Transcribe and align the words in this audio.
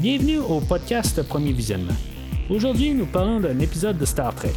Bienvenue 0.00 0.38
au 0.38 0.60
podcast 0.60 1.22
Premier 1.24 1.52
Visionnement. 1.52 1.92
Aujourd'hui, 2.48 2.94
nous 2.94 3.04
parlons 3.04 3.38
d'un 3.38 3.58
épisode 3.58 3.98
de 3.98 4.06
Star 4.06 4.34
Trek. 4.34 4.54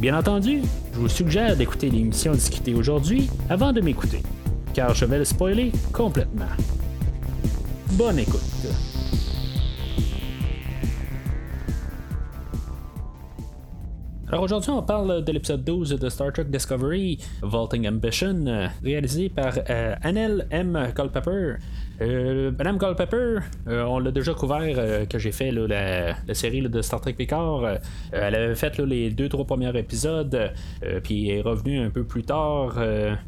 Bien 0.00 0.18
entendu, 0.18 0.62
je 0.94 0.98
vous 0.98 1.08
suggère 1.10 1.54
d'écouter 1.54 1.90
l'émission 1.90 2.32
discutée 2.32 2.72
aujourd'hui 2.72 3.28
avant 3.50 3.74
de 3.74 3.82
m'écouter, 3.82 4.22
car 4.72 4.94
je 4.94 5.04
vais 5.04 5.18
le 5.18 5.26
spoiler 5.26 5.70
complètement. 5.92 6.46
Bonne 7.92 8.20
écoute. 8.20 8.40
Alors 14.28 14.44
aujourd'hui, 14.44 14.70
on 14.70 14.82
parle 14.82 15.24
de 15.24 15.32
l'épisode 15.32 15.64
12 15.64 15.90
de 15.90 16.08
Star 16.08 16.32
Trek 16.32 16.44
Discovery, 16.44 17.18
Vaulting 17.42 17.88
Ambition, 17.88 18.46
euh, 18.46 18.68
réalisé 18.82 19.28
par 19.28 19.58
euh, 19.70 19.94
Annelle 20.02 20.46
M. 20.50 20.92
Culpepper. 20.94 21.56
Euh, 22.00 22.52
Madame 22.56 22.78
Culpepper, 22.78 23.40
euh, 23.66 23.82
on 23.84 23.98
l'a 23.98 24.12
déjà 24.12 24.32
couvert 24.32 24.60
euh, 24.62 25.04
que 25.06 25.18
j'ai 25.18 25.32
fait 25.32 25.50
la, 25.50 26.14
série 26.34 26.62
de 26.62 26.82
Star 26.82 27.00
Trek 27.00 27.14
Picard. 27.14 27.64
Euh, 27.64 27.76
elle 28.12 28.34
avait 28.34 28.54
fait 28.54 28.78
les 28.78 29.10
deux 29.10 29.28
trois 29.28 29.44
premiers 29.44 29.76
épisodes, 29.76 30.52
puis 31.02 31.30
est 31.30 31.40
revenue 31.40 31.80
un 31.80 31.90
peu 31.90 32.04
plus 32.04 32.22
tard 32.22 32.78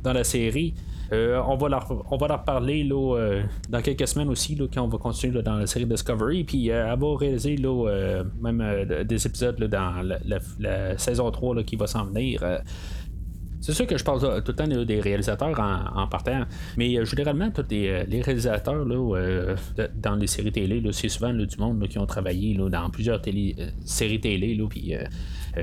dans 0.02 0.12
la 0.12 0.24
série. 0.24 0.74
On, 1.12 1.56
va 1.56 1.68
leur, 1.68 2.44
parler 2.44 2.88
dans 2.88 3.82
quelques 3.82 4.06
semaines 4.06 4.28
aussi, 4.28 4.56
quand 4.72 4.82
on 4.82 4.88
va 4.88 4.98
continuer 4.98 5.42
dans 5.42 5.56
la 5.56 5.66
série 5.66 5.86
Discovery. 5.86 6.44
Puis 6.44 6.70
euh, 6.70 6.92
elle 6.92 6.98
va 6.98 7.16
réaliser 7.16 7.56
même 8.40 8.86
des 9.04 9.26
épisodes 9.26 9.62
dans 9.64 10.02
la, 10.02 10.38
la- 10.60 10.98
saison 10.98 11.30
3 11.30 11.56
là, 11.56 11.62
qui 11.64 11.76
va 11.76 11.86
s'en 11.86 12.04
venir. 12.04 12.42
C'est 13.60 13.74
sûr 13.74 13.86
que 13.86 13.98
je 13.98 14.04
parle 14.04 14.20
tout 14.42 14.52
le 14.52 14.56
temps 14.56 14.84
des 14.84 15.00
réalisateurs 15.00 15.58
en, 15.60 16.02
en 16.02 16.06
partant, 16.06 16.44
mais 16.78 16.96
euh, 16.96 17.04
généralement, 17.04 17.50
tous 17.50 17.64
les, 17.70 17.88
euh, 17.88 18.22
réalisateurs 18.22 18.86
euh, 18.88 19.54
dans 19.94 20.16
les 20.16 20.26
séries 20.26 20.52
télé, 20.52 20.82
c'est 20.92 21.10
souvent 21.10 21.32
du 21.34 21.46
monde 21.58 21.86
qui 21.88 21.98
ont 21.98 22.06
travaillé 22.06 22.56
dans 22.56 22.88
plusieurs 22.90 23.20
séries 23.84 24.20
télé. 24.20 24.58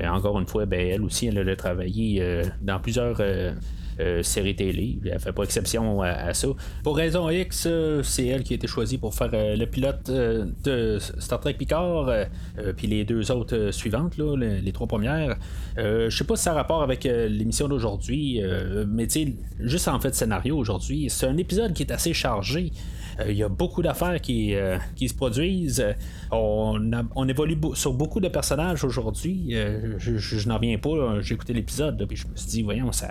Encore 0.08 0.38
une 0.38 0.46
fois, 0.46 0.66
ben, 0.66 0.80
elle 0.80 1.02
aussi, 1.02 1.26
elle 1.26 1.48
a 1.48 1.56
travaillé 1.56 2.22
euh, 2.22 2.44
dans 2.62 2.78
plusieurs. 2.80 3.16
euh, 3.20 3.52
euh, 4.00 4.22
séries 4.22 4.54
télé. 4.54 4.98
Elle 5.04 5.18
fait 5.18 5.32
pas 5.32 5.42
exception 5.42 6.02
à, 6.02 6.32
ça. 6.34 6.48
Pour 6.82 6.96
raison 6.96 7.28
X, 7.30 7.66
euh, 7.66 8.02
c'est 8.02 8.26
elle 8.26 8.42
qui 8.42 8.54
a 8.54 8.56
été 8.56 8.66
choisie 8.66 8.98
pour 8.98 9.14
faire 9.14 9.30
euh, 9.32 9.56
le 9.56 9.66
pilote 9.66 10.08
euh, 10.08 10.46
de 10.64 10.98
Star 11.18 11.40
Trek 11.40 11.54
Picard, 11.54 12.08
euh, 12.08 12.24
euh, 12.58 12.72
puis 12.76 12.86
les 12.86 13.04
deux 13.04 13.30
autres 13.32 13.56
euh, 13.56 13.72
suivantes, 13.72 14.16
les, 14.16 14.72
trois 14.72 14.86
premières. 14.86 15.36
Euh, 15.78 16.10
je 16.10 16.16
sais 16.16 16.24
pas 16.24 16.36
si 16.36 16.44
ça 16.44 16.52
a 16.52 16.54
rapport 16.54 16.82
avec 16.82 17.06
euh, 17.06 17.28
l'émission 17.28 17.68
d'aujourd'hui, 17.68 18.42
euh, 18.42 18.84
mais 18.88 19.06
tu 19.06 19.34
juste 19.60 19.88
en 19.88 19.98
fait 20.00 20.14
scénario 20.14 20.56
aujourd'hui, 20.56 21.10
c'est 21.10 21.26
un 21.26 21.36
épisode 21.36 21.72
qui 21.72 21.82
est 21.82 21.92
assez 21.92 22.12
chargé. 22.12 22.72
Euh, 23.20 23.30
Il 23.30 23.36
y 23.36 23.42
a 23.42 23.48
beaucoup 23.48 23.82
d'affaires 23.82 24.20
qui, 24.20 24.54
euh, 24.54 24.78
qui 24.96 25.08
se 25.08 25.14
produisent. 25.14 25.84
On, 26.30 26.80
on 27.14 27.28
évolue 27.28 27.56
sur 27.74 27.92
beaucoup 27.92 28.20
de 28.20 28.28
personnages 28.28 28.84
aujourd'hui. 28.84 29.48
Euh, 29.52 29.94
je 29.98 30.16
je- 30.18 30.48
n'en 30.48 30.56
reviens 30.56 30.78
pas. 30.78 31.20
J'ai 31.20 31.34
écouté 31.34 31.52
l'épisode, 31.52 32.04
puis 32.06 32.16
je 32.16 32.26
me 32.28 32.36
suis 32.36 32.48
dit, 32.48 32.62
voyons, 32.62 32.92
ça, 32.92 33.08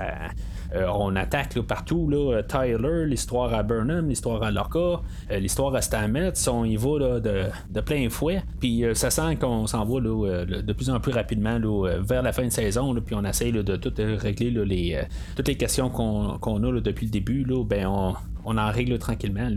on 0.74 1.16
attaque 1.16 1.60
partout. 1.62 2.10
Là, 2.10 2.42
Tyler, 2.44 3.06
l'histoire 3.06 3.54
à 3.54 3.64
Burnham, 3.64 4.08
l'histoire 4.08 4.44
à 4.44 4.52
Lorca, 4.52 5.02
euh, 5.32 5.40
l'histoire 5.40 5.74
à 5.76 5.82
Stamets. 5.82 6.34
On 6.48 6.66
y 6.66 6.76
va 6.76 7.20
de, 7.20 7.82
plein 7.82 8.10
fouet. 8.10 8.44
Puis 8.60 8.84
euh, 8.84 8.94
ça 8.94 9.10
sent 9.10 9.38
qu'on 9.38 9.68
s'en 9.68 9.86
va 9.86 10.00
euh, 10.00 10.46
de 10.46 10.74
plus 10.74 10.90
en 10.90 11.00
plus 11.00 11.12
rapidement 11.12 11.60
euh, 11.64 12.02
vers 12.02 12.22
la 12.22 12.34
fin 12.34 12.46
de 12.46 12.52
saison. 12.52 12.94
puis 12.96 13.16
on 13.16 13.24
essaye 13.24 13.52
de 13.52 13.76
tout 13.76 13.94
euh, 14.00 14.18
régler 14.20 14.96
euh, 14.96 15.04
toutes 15.36 15.48
les 15.48 15.56
questions 15.56 15.90
qu'on 15.90 16.64
a 16.64 16.82
depuis 16.82 17.06
le 17.06 17.12
début. 17.12 17.46
Ben, 17.66 17.88
on, 17.88 18.58
en 18.58 18.72
règle 18.72 18.98
tranquillement. 18.98 19.50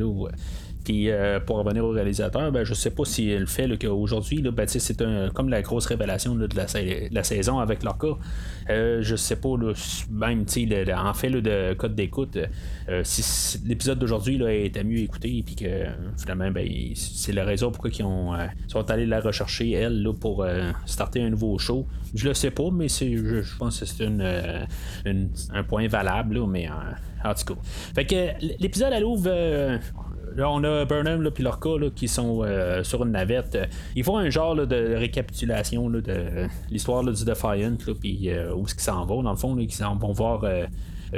Puis 0.85 1.11
euh, 1.11 1.41
pour 1.41 1.57
revenir 1.57 1.85
au 1.85 1.91
réalisateur, 1.91 2.51
ben, 2.53 2.65
je 2.65 2.73
sais 2.75 2.91
pas 2.91 3.05
si 3.05 3.37
le 3.37 3.47
fait 3.47 3.69
qu'aujourd'hui, 3.79 4.43
ben, 4.43 4.67
c'est 4.67 5.03
comme 5.35 5.49
la 5.49 5.63
grosse 5.63 5.87
révélation 5.87 6.35
de 6.35 6.49
la, 6.57 6.67
sa- 6.69 6.79
la 7.11 7.23
saison 7.23 7.59
avec 7.59 7.83
leur 7.83 7.99
cas. 7.99 8.17
Euh, 8.71 8.99
je 9.03 9.17
sais 9.17 9.37
pas, 9.37 9.51
même 10.11 10.45
en 10.97 11.15
fait 11.15 11.29
là, 11.29 11.41
de 11.41 11.75
code 11.75 11.95
d'écoute, 11.95 12.39
euh, 12.89 13.01
si, 13.05 13.59
l'épisode 13.67 13.99
d'aujourd'hui 13.99 14.41
était 14.65 14.85
mieux 14.85 14.99
écouté, 14.99 15.43
puis 15.45 15.55
que 15.57 15.85
finalement, 16.19 16.51
ben, 16.51 16.67
c'est 16.95 17.33
la 17.33 17.45
raison 17.45 17.71
pourquoi 17.71 17.91
ils 17.91 18.03
ont, 18.05 18.35
euh, 18.35 18.47
sont 18.69 18.91
allés 18.91 19.07
la 19.07 19.21
rechercher, 19.21 19.73
elle, 19.73 20.09
pour 20.21 20.47
starter 20.87 21.23
un 21.23 21.31
nouveau 21.31 21.59
show. 21.59 21.87
Je 22.15 22.27
le 22.29 22.35
sais 22.35 22.51
pas, 22.51 22.71
mais 22.73 22.89
je, 22.89 23.43
je 23.43 23.57
pense 23.59 23.81
que 23.81 23.85
c'est 23.87 24.05
une, 24.05 24.23
un 25.53 25.63
point 25.65 25.89
valable, 25.89 26.41
mais 26.47 26.69
en 26.69 27.35
tout 27.35 27.55
cas. 27.55 27.61
Fait 27.95 28.07
que 28.07 28.17
l'épisode, 28.61 28.93
elle 28.95 29.05
ouvre. 29.05 29.31
Là, 30.37 30.51
on 30.51 30.63
a 30.65 30.85
Burnham 30.85 31.27
et 31.27 31.43
Lorca 31.43 31.71
là, 31.79 31.91
qui 31.95 32.09
sont 32.09 32.43
euh, 32.43 32.83
sur 32.85 33.03
une 33.05 33.13
navette. 33.13 33.55
Euh, 33.55 33.67
Ils 33.97 34.05
font 34.05 34.19
un 34.19 34.31
genre 34.31 34.55
de 34.55 34.95
récapitulation 34.95 35.89
là, 35.89 36.01
de 36.01 36.47
l'histoire 36.71 37.05
du 37.05 37.25
Defiant, 37.25 37.77
puis 38.01 38.31
euh, 38.31 38.55
où 38.55 38.65
est-ce 38.65 38.75
qu'ils 38.75 38.85
s'en 38.85 39.05
vont, 39.05 39.23
dans 39.23 39.31
le 39.33 39.37
fond, 39.37 39.57
ils 39.59 39.73
s'en 39.73 39.97
vont 39.97 40.13
voir 40.13 40.45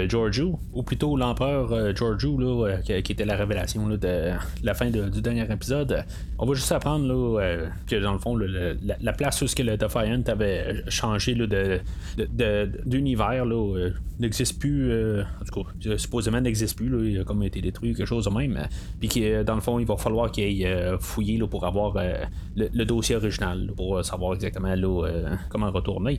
Giorgio, 0.09 0.59
ou 0.73 0.83
plutôt 0.83 1.17
l'empereur 1.17 1.73
euh, 1.73 1.93
Giorgio, 1.95 2.39
là, 2.39 2.67
euh, 2.69 3.01
qui, 3.01 3.13
était 3.13 3.25
la 3.25 3.37
révélation 3.37 3.87
là, 3.87 3.97
de 3.97 4.33
la 4.63 4.75
fin 4.75 4.91
du 4.91 5.21
dernier 5.21 5.51
épisode. 5.51 6.05
On 6.39 6.47
va 6.47 6.55
juste 6.55 6.73
apprendre 6.73 7.07
là, 7.07 7.41
euh, 7.41 7.67
que 7.87 7.97
dans 7.97 8.13
le 8.13 8.19
fond, 8.19 8.37
la, 8.37 8.75
la 9.01 9.13
place 9.13 9.41
où 9.43 9.47
ce 9.47 9.55
que 9.55 9.63
le 9.63 9.77
Defiant 9.77 10.23
avait 10.27 10.83
changé 10.89 11.35
là, 11.35 11.47
de, 11.47 11.81
de- 12.17 12.71
d'univers 12.87 13.45
euh, 13.47 13.91
n'existe 14.19 14.59
plus, 14.59 14.91
euh, 14.91 15.23
en 15.41 15.45
tout 15.45 15.63
cas, 15.63 15.71
euh, 15.91 15.99
supposément 15.99 16.41
n'existe 16.41 16.77
plus, 16.77 17.13
il 17.13 17.21
a 17.21 17.25
comme 17.25 17.43
été 17.43 17.61
détruit, 17.61 17.95
quelque 17.95 18.07
chose 18.07 18.25
de 18.25 18.31
même. 18.31 18.57
euh, 18.57 18.65
Puis 19.01 19.09
que 19.09 19.21
euh, 19.21 19.45
dans 19.45 19.55
le 19.55 19.61
fond, 19.61 19.79
il 19.79 19.87
va 19.87 19.97
falloir 19.97 20.31
qu'il 20.31 20.45
aille 20.45 20.67
euh, 20.67 20.99
fouiller 20.99 21.39
pour 21.51 21.67
avoir 21.67 21.97
euh, 21.97 22.15
le, 22.57 22.85
dossier 22.85 23.17
original, 23.17 23.71
pour 23.77 23.99
euh, 23.99 24.03
savoir 24.03 24.35
exactement 24.35 24.69
euh, 24.69 25.35
comment 25.49 25.71
retourner. 25.71 26.19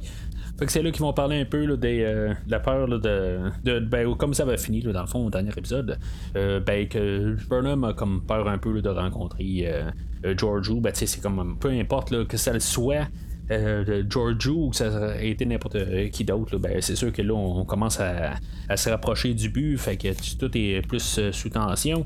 Fait 0.60 0.66
que 0.66 0.72
c'est 0.72 0.84
là 0.84 0.92
qu'ils 0.92 1.02
vont 1.02 1.14
parler 1.14 1.42
un 1.42 1.46
peu 1.46 1.66
là, 1.66 1.76
des, 1.78 2.02
euh, 2.04 2.30
de 2.46 2.52
la 2.52 2.60
peur 2.60 2.88
de, 2.88 3.40
ben, 3.64 4.16
comme 4.16 4.34
ça 4.34 4.46
va 4.46 4.58
finir 4.58 4.92
dans 4.94 5.02
le 5.02 5.08
fond 5.08 5.26
au 5.26 5.30
dernier 5.30 5.52
épisode. 5.56 5.98
euh, 6.36 6.60
ben 6.60 6.88
que 6.88 7.36
Burnham 7.50 7.84
a 7.84 7.94
comme 7.94 8.22
peur 8.26 8.48
un 8.48 8.58
peu 8.58 8.82
de 8.82 8.90
rencontrer 8.90 9.64
euh, 9.66 9.90
euh, 10.26 10.36
Giorgio. 10.38 10.80
Ben 10.80 10.92
c'est 10.94 11.22
comme 11.22 11.58
peu 11.60 11.70
importe 11.70 12.28
que 12.28 12.38
ça 12.38 12.54
le 12.54 12.60
soit. 12.60 13.08
Euh, 13.52 14.04
Giorgio 14.10 14.68
ou 14.68 14.70
que 14.70 14.78
ça 14.78 15.12
a 15.12 15.22
été 15.22 15.46
n'importe 15.46 15.78
qui 16.12 16.24
d'autre, 16.24 16.58
ben, 16.58 16.82
c'est 16.82 16.96
sûr 16.96 17.12
que 17.12 17.22
là 17.22 17.34
on 17.34 17.66
commence 17.66 18.00
à, 18.00 18.36
à 18.70 18.78
se 18.78 18.90
rapprocher 18.90 19.34
du 19.34 19.50
but, 19.50 19.78
fait 19.78 19.98
que 19.98 20.08
tout 20.40 20.50
est 20.58 20.82
plus 20.88 21.20
euh, 21.20 21.32
sous 21.34 21.50
tension. 21.50 22.06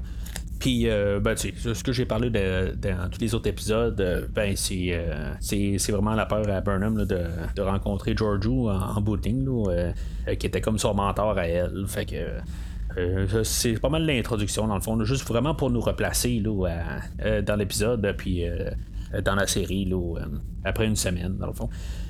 Puis, 0.59 0.90
euh, 0.90 1.19
ben, 1.19 1.35
tu 1.35 1.53
sais, 1.56 1.73
ce 1.73 1.84
que 1.84 1.91
j'ai 1.91 2.06
parlé 2.06 2.29
dans 2.29 3.09
tous 3.12 3.22
les 3.22 3.35
autres 3.35 3.47
épisodes, 3.47 4.00
euh, 4.01 4.28
ben, 4.34 4.56
c'est, 4.56 4.90
euh, 4.91 5.34
c'est, 5.40 5.91
vraiment 5.91 6.16
la 6.16 6.25
peur 6.25 6.50
à 6.50 6.62
Burnham 6.62 7.06
de, 7.06 7.06
de 7.56 7.62
rencontrer 7.62 8.16
Giorgio 8.16 8.69
en, 8.69 8.97
en 8.97 9.00
là, 9.00 9.72
euh, 9.72 10.35
qui 10.35 10.47
était 10.47 10.62
comme 10.62 10.79
son 10.79 10.94
mentor 10.94 11.38
à 11.38 11.47
elle. 11.47 11.85
Fait 11.88 12.06
que. 12.06 13.44
c'est 13.44 13.79
pas 13.79 13.90
mal 13.90 14.06
l'introduction 14.06 14.67
dans 14.67 14.75
le 14.75 14.81
fond, 14.81 15.01
juste 15.03 15.28
vraiment 15.28 15.53
pour 15.53 15.69
nous 15.69 15.81
replacer 15.81 16.40
là, 16.40 16.67
dans 17.41 17.56
l'épisode, 17.56 18.16
puis 18.17 18.44
dans 19.23 19.35
la 19.35 19.46
série 19.46 19.85
là, 19.85 20.22
après 20.63 20.88
une 20.88 20.96
semaine 20.96 21.38
dans 21.38 21.47
le 21.47 21.53
fond. 21.53 21.69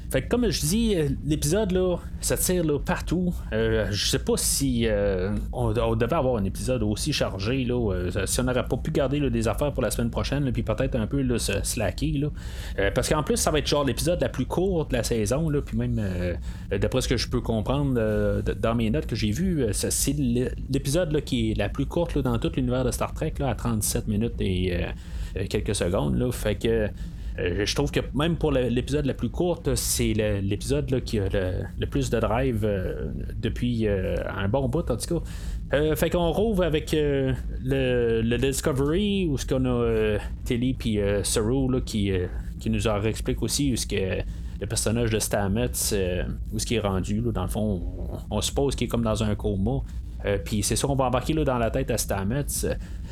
Fait 0.09 0.21
que 0.21 0.29
comme 0.29 0.49
je 0.49 0.61
dis, 0.61 0.95
euh, 0.95 1.09
l'épisode 1.25 1.71
là, 1.71 1.97
ça 2.21 2.37
tire 2.37 2.63
là, 2.63 2.79
partout. 2.79 3.33
Euh, 3.51 3.87
je 3.91 4.07
sais 4.07 4.19
pas 4.19 4.37
si 4.37 4.83
euh, 4.85 5.35
on, 5.51 5.73
devait 5.95 6.15
avoir 6.15 6.37
un 6.37 6.45
épisode 6.45 6.81
aussi 6.83 7.11
chargé 7.11 7.65
là, 7.65 7.93
euh, 7.93 8.25
si 8.25 8.39
on 8.39 8.43
n'aurait 8.43 8.65
pas 8.65 8.77
pu 8.77 8.91
garder 8.91 9.19
là, 9.19 9.29
des 9.29 9.47
affaires 9.49 9.73
pour 9.73 9.83
la 9.83 9.91
semaine 9.91 10.09
prochaine, 10.09 10.45
là, 10.45 10.51
puis 10.53 10.63
peut-être 10.63 10.95
un 10.95 11.07
peu 11.07 11.21
là, 11.21 11.37
se 11.37 11.51
slacker 11.61 12.13
là. 12.19 12.89
Parce 12.91 13.09
qu'en 13.09 13.21
plus 13.21 13.35
ça 13.35 13.51
va 13.51 13.59
être 13.59 13.67
genre 13.67 13.83
l'épisode 13.83 14.21
la 14.21 14.29
plus 14.29 14.45
courte 14.45 14.91
de 14.91 14.95
la 14.95 15.03
saison, 15.03 15.49
là, 15.49 15.61
puis 15.61 15.77
même 15.77 16.01
d'après 16.71 17.01
ce 17.01 17.07
que 17.09 17.17
je 17.17 17.27
peux 17.27 17.41
comprendre 17.41 18.41
dans 18.41 18.75
mes 18.75 18.89
notes 18.89 19.07
que 19.07 19.15
j'ai 19.15 19.31
vues, 19.31 19.65
c'est 19.73 20.13
l'é- 20.13 20.51
l'épisode 20.71 21.21
qui 21.25 21.51
est 21.51 21.57
la 21.57 21.67
plus 21.67 21.85
courte 21.85 22.15
là, 22.15 22.21
dans 22.21 22.39
tout 22.39 22.51
l'univers 22.55 22.85
de 22.85 22.91
Star 22.91 23.13
Trek 23.13 23.33
là, 23.39 23.49
à 23.49 23.55
37 23.55 24.07
minutes 24.07 24.39
et 24.39 24.73
quelques 25.49 25.75
secondes. 25.75 26.17
Là, 26.17 26.31
fait 26.31 26.55
que 26.55 26.87
je 27.37 27.75
trouve 27.75 27.91
que 27.91 27.99
même 28.15 28.35
pour 28.35 28.51
l'épisode 28.51 29.05
la 29.05 29.13
plus 29.13 29.29
courte, 29.29 29.75
c'est 29.75 30.13
l'épisode 30.41 31.03
qui 31.03 31.19
a 31.19 31.27
le, 31.29 31.85
plus 31.85 32.09
de 32.09 32.19
drive 32.19 32.65
euh, 32.65 33.11
depuis 33.35 33.87
euh, 33.87 34.15
un 34.35 34.47
bon 34.47 34.67
bout 34.67 34.89
en 34.89 34.97
tout 34.97 35.19
cas. 35.19 35.25
Euh, 35.73 35.95
fait 35.95 36.09
qu'on 36.09 36.31
rouvre 36.31 36.63
avec 36.63 36.93
euh, 36.93 37.33
le, 37.63 38.37
Discovery 38.37 39.27
où 39.27 39.37
ce 39.37 39.45
qu'on 39.45 39.65
a 39.65 39.69
euh, 39.69 40.19
Tilly 40.45 40.73
puis 40.73 40.99
euh, 40.99 41.23
Saru 41.23 41.71
là, 41.71 41.81
qui, 41.81 42.11
euh, 42.11 42.27
qui 42.59 42.69
nous 42.69 42.87
en 42.87 43.01
explique 43.03 43.43
aussi 43.43 43.73
où 43.73 43.75
ce 43.75 43.85
que 43.85 44.23
le 44.59 44.65
personnage 44.65 45.11
de 45.11 45.19
Stamets 45.19 45.71
euh, 45.93 46.23
où 46.53 46.59
ce 46.59 46.65
qui 46.65 46.75
est 46.75 46.79
rendu 46.79 47.21
là, 47.21 47.31
dans 47.31 47.43
le 47.43 47.49
fond 47.49 47.81
on, 48.31 48.37
on 48.37 48.41
suppose 48.41 48.75
qu'il 48.75 48.85
est 48.85 48.87
comme 48.87 49.03
dans 49.03 49.23
un 49.23 49.35
coma 49.35 49.81
Euh, 50.25 50.37
Puis 50.43 50.63
c'est 50.63 50.75
ça 50.75 50.87
qu'on 50.87 50.95
va 50.95 51.05
embarquer 51.05 51.33
là, 51.33 51.43
dans 51.43 51.57
la 51.57 51.71
tête 51.71 51.91
à 51.91 51.97
Stamets. 51.97 52.45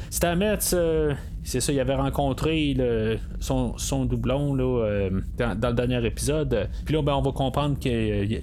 Stamets, 0.09 0.73
euh, 0.73 1.13
c'est 1.43 1.59
ça, 1.59 1.71
il 1.71 1.79
avait 1.79 1.95
rencontré 1.95 2.75
son, 3.39 4.05
doublon 4.05 4.53
là, 4.53 4.83
euh, 4.85 5.21
dans, 5.37 5.69
le 5.69 5.73
dernier 5.73 6.05
épisode. 6.05 6.69
Puis 6.85 6.95
là, 6.95 7.01
ben, 7.01 7.13
on 7.13 7.21
va 7.21 7.31
comprendre 7.31 7.77
qu'ils 7.77 8.41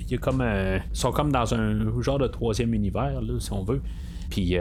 sont 0.92 1.12
comme, 1.12 1.32
dans 1.32 1.54
un 1.54 2.00
genre 2.00 2.18
de 2.18 2.28
troisième 2.28 2.74
univers, 2.74 3.20
si 3.38 3.52
on 3.52 3.64
veut. 3.64 3.82
Puis 4.32 4.56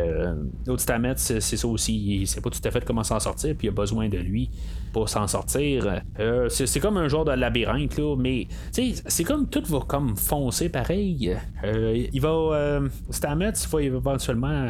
l'autre 0.68 0.82
Stamets, 0.82 1.16
c'est 1.16 1.40
ça 1.40 1.66
aussi. 1.66 2.22
Il 2.22 2.28
sait 2.28 2.42
pas 2.42 2.50
tout 2.50 2.60
à 2.62 2.72
fait 2.72 2.84
comment 2.84 3.06
s'en 3.06 3.22
sortir, 3.22 3.56
puis 3.58 3.68
il 3.68 3.70
a 3.70 3.74
besoin 3.74 4.10
de 4.10 4.18
lui 4.18 4.50
pour 4.92 5.08
s'en 5.08 5.28
sortir. 5.28 6.02
c'est 6.50 6.80
comme 6.82 6.98
un 6.98 7.08
genre 7.08 7.24
de 7.24 7.32
labyrinthe, 7.32 7.98
là, 7.98 8.18
mais 8.18 8.50
c'est 8.72 9.24
comme 9.24 9.48
tout 9.48 9.64
va 9.70 9.80
comme 9.88 10.18
foncer 10.18 10.68
pareil. 10.68 11.38
il 11.64 12.22
va. 12.22 12.82
Stamets, 13.12 13.54
il 13.54 13.70
va 13.70 13.82
éventuellement 13.82 14.66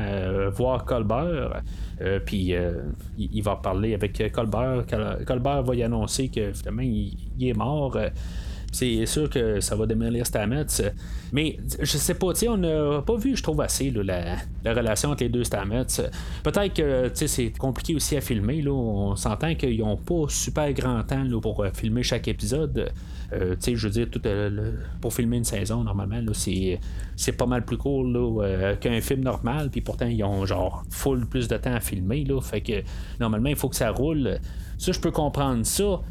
voir 0.51 0.85
Colbert. 0.85 1.63
puis 2.27 2.53
il, 3.17 3.41
va 3.41 3.55
parler 3.55 3.95
avec 3.95 4.31
Colbert. 4.31 4.85
Colbert 5.25 5.63
va 5.63 5.75
y 5.75 5.81
annoncer 5.81 6.29
que 6.29 6.53
finalement 6.53 6.83
il 6.83 7.47
est 7.47 7.57
mort 7.57 7.97
c'est 8.71 9.05
sûr 9.05 9.29
que 9.29 9.59
ça 9.59 9.75
va 9.75 9.85
démolir 9.85 10.25
Stamets. 10.25 10.65
Mais 11.33 11.57
je 11.79 11.97
sais 11.97 12.13
pas, 12.13 12.27
on 12.47 12.57
n'a 12.57 13.01
pas 13.01 13.17
vu, 13.17 13.35
je 13.35 13.43
trouve, 13.43 13.61
assez 13.61 13.91
la, 13.91 14.37
relation 14.65 15.09
entre 15.11 15.23
les 15.23 15.29
deux 15.29 15.43
Stamets. 15.43 15.85
Peut-être 16.43 16.73
que 16.73 17.11
c'est 17.13 17.51
compliqué 17.57 17.95
aussi 17.95 18.15
à 18.15 18.21
filmer. 18.21 18.61
Là. 18.61 18.71
On 18.71 19.15
s'entend 19.15 19.55
qu'ils 19.55 19.79
n'ont 19.79 19.97
pas 19.97 20.25
super 20.29 20.71
grand 20.73 21.03
temps 21.03 21.25
pour 21.41 21.63
euh, 21.63 21.69
filmer 21.73 22.03
chaque 22.03 22.27
épisode. 22.27 22.91
Euh, 23.33 23.55
je 23.61 23.87
veux 23.87 23.91
dire, 23.91 24.07
tout, 24.09 24.21
euh, 24.25 24.73
pour 24.99 25.13
filmer 25.13 25.37
une 25.37 25.43
saison, 25.43 25.83
normalement, 25.83 26.21
c'est, 26.33 26.79
pas 27.37 27.45
mal 27.45 27.65
plus 27.65 27.77
court 27.77 28.05
qu'un 28.79 29.01
film 29.01 29.21
normal. 29.21 29.69
Puis 29.69 29.81
pourtant, 29.81 30.07
ils 30.07 30.23
ont 30.23 30.45
genre 30.45 30.83
full 30.89 31.25
plus 31.25 31.47
de 31.47 31.57
temps 31.57 31.73
à 31.73 31.79
filmer. 31.81 32.23
Là, 32.23 32.39
fait 32.41 32.61
que 32.61 32.83
normalement, 33.19 33.49
il 33.49 33.55
faut 33.55 33.69
que 33.69 33.75
ça 33.75 33.91
roule. 33.91 34.39
Ça, 34.77 34.91
je 34.91 34.99
peux 34.99 35.11
comprendre 35.11 35.65
ça. 35.65 36.01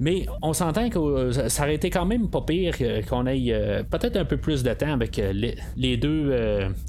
Mais 0.00 0.24
on 0.40 0.54
s'entend 0.54 0.88
que 0.88 0.98
euh, 0.98 1.48
ça 1.50 1.64
aurait 1.64 1.74
été 1.74 1.90
quand 1.90 2.06
même 2.06 2.30
pas 2.30 2.40
pire 2.40 2.74
qu'on 3.06 3.26
ait 3.26 3.52
euh, 3.52 3.82
peut-être 3.82 4.16
un 4.16 4.24
peu 4.24 4.38
plus 4.38 4.62
de 4.62 4.72
temps 4.72 4.94
avec 4.94 5.18
euh, 5.18 5.34
les, 5.76 5.96
deux 5.98 6.34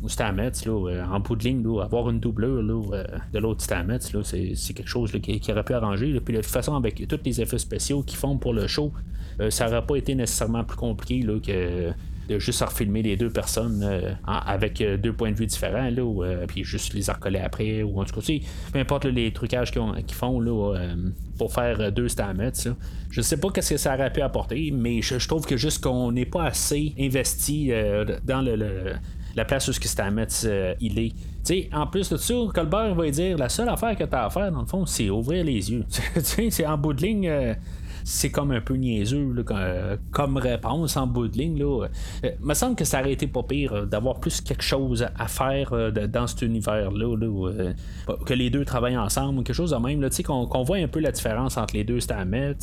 Stamets 0.08 0.52
en 0.68 1.20
bout 1.20 1.36
de 1.36 1.44
ligne, 1.44 1.66
avoir 1.82 2.10
une 2.10 2.22
doublure 2.22 2.64
de 2.64 3.40
l'autre 3.40 3.62
Stamets, 3.62 4.00
c'est 4.00 4.74
quelque 4.74 4.88
chose 4.88 5.12
qui, 5.22 5.52
aurait 5.52 5.64
pu 5.64 5.74
arranger. 5.74 6.18
Puis 6.22 6.36
de 6.36 6.42
toute 6.42 6.50
façon, 6.50 6.74
avec 6.76 7.06
tous 7.06 7.20
les 7.26 7.42
effets 7.42 7.58
spéciaux 7.58 8.02
qu'ils 8.02 8.18
font 8.18 8.38
pour 8.38 8.54
le 8.54 8.66
show, 8.68 8.94
ça 9.50 9.66
n'aurait 9.66 9.86
pas 9.86 9.98
été 9.98 10.16
nécessairement 10.16 10.64
plus 10.64 10.78
compliqué 10.78 11.26
que 11.46 11.92
de 12.30 12.40
juste 12.40 12.62
refilmer 12.62 13.02
les 13.02 13.18
deux 13.18 13.30
personnes 13.30 13.82
euh, 13.84 14.14
avec 14.26 14.82
euh, 14.82 14.98
deux 14.98 15.14
points 15.14 15.32
de 15.32 15.38
vue 15.38 15.46
différents, 15.46 15.90
là, 15.90 16.04
ou, 16.04 16.24
euh, 16.24 16.46
puis 16.48 16.64
juste 16.64 16.94
les 16.94 17.12
recoller 17.12 17.40
après, 17.40 17.84
ou 17.84 18.00
en 18.00 18.06
tout 18.06 18.20
cas, 18.20 18.34
peu 18.72 18.80
importe 18.80 19.06
les 19.06 19.32
trucages 19.32 19.72
qu'ils, 19.72 20.16
font 20.16 20.40
là, 20.40 20.76
pour 21.38 21.54
faire 21.54 21.92
deux 21.92 22.08
Stamets. 22.08 22.52
Je 23.10 23.22
sais 23.22 23.38
pas 23.38 23.50
qu'est-ce 23.50 23.72
que 23.72 23.78
ça 23.78 23.96
aurait 23.96 24.12
pu 24.12 24.22
apporter, 24.22 24.72
mais 24.72 25.02
je, 25.02 25.28
trouve 25.28 25.46
que 25.46 25.58
juste 25.58 25.84
qu'on 25.84 26.12
n'est 26.12 26.26
pas 26.26 26.46
assez 26.46 26.94
investi 27.00 27.72
dans 28.24 28.42
le, 28.42 28.94
la 29.36 29.46
place 29.46 29.68
où 29.68 29.74
Stamets 29.74 30.28
il 30.80 31.00
est. 31.00 31.14
sais 31.44 31.70
en 31.74 31.88
plus 31.88 32.10
de 32.10 32.18
ça, 32.18 32.34
Colbert 32.54 32.96
va 32.96 33.10
dire 33.10 33.38
la 33.38 33.50
seule 33.50 33.70
affaire 33.70 33.96
que 33.96 34.04
tu 34.04 34.16
as 34.16 34.26
à 34.26 34.30
faire, 34.30 34.52
dans 34.52 34.62
le 34.62 34.68
fond, 34.68 34.86
c'est 34.86 35.10
ouvrir 35.10 35.44
les 35.44 35.72
yeux. 35.72 35.86
c'est 36.22 36.66
en 36.66 36.78
bout 36.78 36.94
de 36.94 37.02
ligne 37.02 37.56
c'est 38.04 38.30
comme 38.30 38.52
un 38.52 38.62
peu 38.62 38.76
niaiseux 38.76 39.34
euh, 39.52 39.98
comme 40.12 40.38
réponse 40.38 40.98
en 40.98 41.08
bout 41.08 41.28
de 41.28 41.38
ligne. 41.38 41.60
Là. 41.60 41.88
Euh, 42.24 42.32
me 42.40 42.54
semble 42.54 42.76
que 42.76 42.86
ça 42.86 43.02
aurait 43.02 43.14
été 43.14 43.28
pas 43.28 43.44
pire 43.44 43.74
euh, 43.74 43.86
d'avoir 43.86 44.20
plus 44.20 44.42
quelque 44.42 44.64
chose 44.64 45.06
à 45.18 45.28
faire 45.28 45.72
dans 45.92 46.28
cet 46.28 46.42
univers-là. 46.42 47.16
que 48.26 48.34
les 48.34 48.50
deux 48.50 48.66
travaillent 48.66 48.98
ensemble, 48.98 49.44
quelque 49.44 49.56
chose 49.56 49.72
de 49.72 49.78
même. 49.78 50.08
qu'on, 50.26 50.64
voit 50.64 50.78
un 50.78 50.88
peu 50.88 51.00
la 51.00 51.12
différence 51.12 51.58
entre 51.58 51.76
les 51.76 51.84
deux 51.84 52.00
Stamets. 52.00 52.56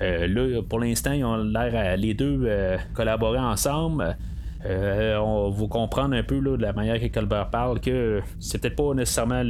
là, 0.00 0.62
pour 0.68 0.80
l'instant, 0.80 1.12
ils 1.12 1.24
ont 1.24 1.36
l'air 1.36 1.74
à 1.74 1.96
les 1.96 2.14
deux 2.14 2.48
collaborer 2.94 3.38
ensemble. 3.38 4.16
On 4.64 5.50
va 5.50 5.66
comprendre 5.68 6.14
un 6.14 6.22
peu 6.22 6.38
là, 6.38 6.56
de 6.56 6.62
la 6.62 6.72
manière 6.72 7.00
que 7.00 7.06
Colbert 7.06 7.50
parle 7.50 7.80
que 7.80 8.20
c'est 8.38 8.60
peut-être 8.60 8.76
pas 8.76 8.94
nécessairement 8.94 9.42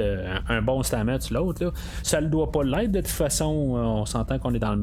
un, 0.48 0.62
bon 0.62 0.82
Stamets 0.82 1.18
l'autre. 1.30 1.72
Ça 2.02 2.20
ne 2.20 2.28
doit 2.28 2.52
pas 2.52 2.62
l'être 2.62 2.92
de 2.92 3.00
toute 3.00 3.08
façon. 3.08 3.46
On 3.46 4.06
s'entend 4.06 4.38
qu'on 4.38 4.54
est 4.54 4.58
dans 4.58 4.78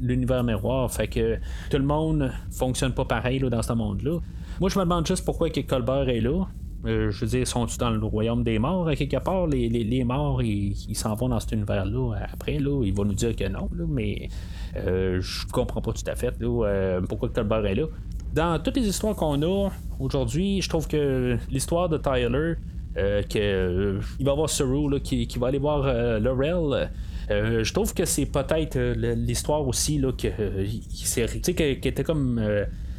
l'univers 0.00 0.44
miroir. 0.44 0.90
Fait 0.90 1.08
que 1.08 1.38
tout 1.70 1.78
le 1.78 1.84
monde 1.84 2.32
fonctionne 2.50 2.92
pas 2.92 3.04
pareil 3.04 3.38
là, 3.38 3.50
dans 3.50 3.62
ce 3.62 3.72
monde-là. 3.72 4.18
Moi, 4.60 4.68
je 4.68 4.78
me 4.78 4.84
demande 4.84 5.06
juste 5.06 5.24
pourquoi 5.24 5.50
que 5.50 5.60
Colbert 5.60 6.08
est 6.08 6.20
là. 6.20 6.46
Euh, 6.86 7.10
je 7.10 7.20
veux 7.20 7.26
dire, 7.26 7.46
sont-ils 7.46 7.78
dans 7.78 7.90
le 7.90 8.04
royaume 8.04 8.42
des 8.42 8.58
morts 8.58 8.90
quelque 8.96 9.18
part? 9.18 9.46
Les, 9.46 9.68
les, 9.68 10.04
morts, 10.04 10.42
ils, 10.42 10.74
s'en 10.94 11.14
vont 11.14 11.28
dans 11.28 11.40
cet 11.40 11.52
univers-là. 11.52 12.14
Après, 12.32 12.58
là, 12.58 12.82
ils 12.84 12.94
vont 12.94 13.04
nous 13.04 13.14
dire 13.14 13.36
que 13.36 13.48
non, 13.48 13.68
mais 13.88 14.28
euh, 14.76 15.20
je 15.20 15.46
comprends 15.46 15.82
pas 15.82 15.92
tout 15.92 16.02
à 16.06 16.14
fait 16.14 16.34
euh, 16.42 17.00
pourquoi 17.02 17.28
Colbert 17.28 17.66
est 17.66 17.74
là. 17.74 17.86
Dans 18.34 18.62
toutes 18.62 18.76
les 18.76 18.86
histoires 18.86 19.16
qu'on 19.16 19.42
a 19.42 19.70
aujourd'hui, 19.98 20.62
je 20.62 20.68
trouve 20.68 20.86
que 20.86 21.36
l'histoire 21.50 21.88
de 21.88 21.98
Tyler, 21.98 22.54
que, 22.94 24.00
il 24.18 24.24
va 24.24 24.30
y 24.30 24.32
avoir 24.32 24.48
Saru 24.48 25.00
qui, 25.00 25.26
qui, 25.26 25.38
va 25.38 25.48
aller 25.48 25.58
voir 25.58 25.84
Laurel 26.20 26.90
euh, 27.30 27.62
je 27.62 27.72
trouve 27.72 27.94
que 27.94 28.04
c'est 28.04 28.26
peut-être 28.26 28.76
euh, 28.76 29.14
l'histoire 29.14 29.66
aussi 29.66 29.98
là, 29.98 30.10
euh, 30.24 30.66
qui, 30.92 31.88
était 31.88 32.04
comme 32.04 32.42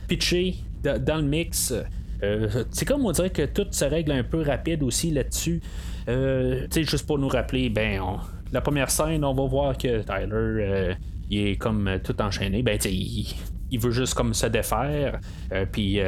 pitché 0.08 0.56
dans 0.84 1.18
le 1.18 1.24
mix. 1.24 1.74
c'est 2.72 2.86
comme 2.86 3.06
on 3.06 3.12
dirait 3.12 3.30
que 3.30 3.46
tout 3.46 3.68
se 3.72 3.86
règle 3.86 4.12
un 4.14 4.24
peu 4.24 4.42
rapide 4.42 4.84
aussi 4.84 5.12
là-dessus. 5.12 5.62
juste 6.72 7.06
pour 7.06 7.20
nous 7.20 7.28
rappeler, 7.28 7.70
ben 7.70 8.02
la 8.52 8.62
première 8.62 8.90
scène, 8.90 9.24
on 9.24 9.34
va 9.34 9.46
voir 9.46 9.78
que 9.78 10.02
Tyler 10.02 10.96
il 11.30 11.48
est 11.48 11.56
comme 11.56 12.00
tout 12.04 12.20
enchaîné. 12.22 12.62
Ben 12.64 12.78
il, 12.86 13.28
il 13.72 13.80
veut 13.80 13.92
juste 13.92 14.14
comme 14.14 14.34
se 14.34 14.48
défaire. 14.48 15.20
puis 15.72 16.00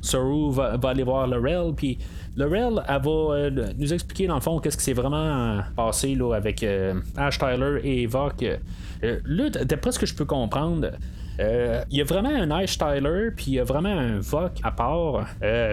Saru 0.00 0.52
va, 0.52 0.78
aller 0.82 1.02
voir 1.02 1.26
Laurel. 1.26 1.74
Puis 1.74 1.98
Laurel, 2.36 2.82
elle 2.88 3.02
va 3.02 3.10
euh, 3.10 3.72
nous 3.76 3.92
expliquer 3.92 4.26
dans 4.26 4.36
le 4.36 4.40
fond 4.40 4.58
qu'est-ce 4.60 4.76
qui 4.76 4.84
s'est 4.84 4.92
vraiment 4.92 5.60
passé 5.76 6.14
là, 6.14 6.34
avec 6.34 6.62
euh, 6.62 6.94
Ash 7.16 7.38
Tyler 7.38 7.80
et 7.82 8.02
Eva. 8.02 8.28
Euh, 8.42 9.18
là, 9.24 9.50
d'après 9.50 9.92
ce 9.92 9.98
que 9.98 10.06
je 10.06 10.14
peux 10.14 10.24
comprendre, 10.24 10.92
il 11.38 11.96
y 11.96 12.00
a 12.00 12.04
vraiment 12.04 12.28
un 12.28 12.50
Ash 12.50 12.78
Tyler, 12.78 13.30
puis 13.34 13.46
il 13.48 13.54
y 13.54 13.60
a 13.60 13.64
vraiment 13.64 13.88
un 13.90 14.20
Vok 14.20 14.52
à 14.62 14.70
part. 14.70 15.26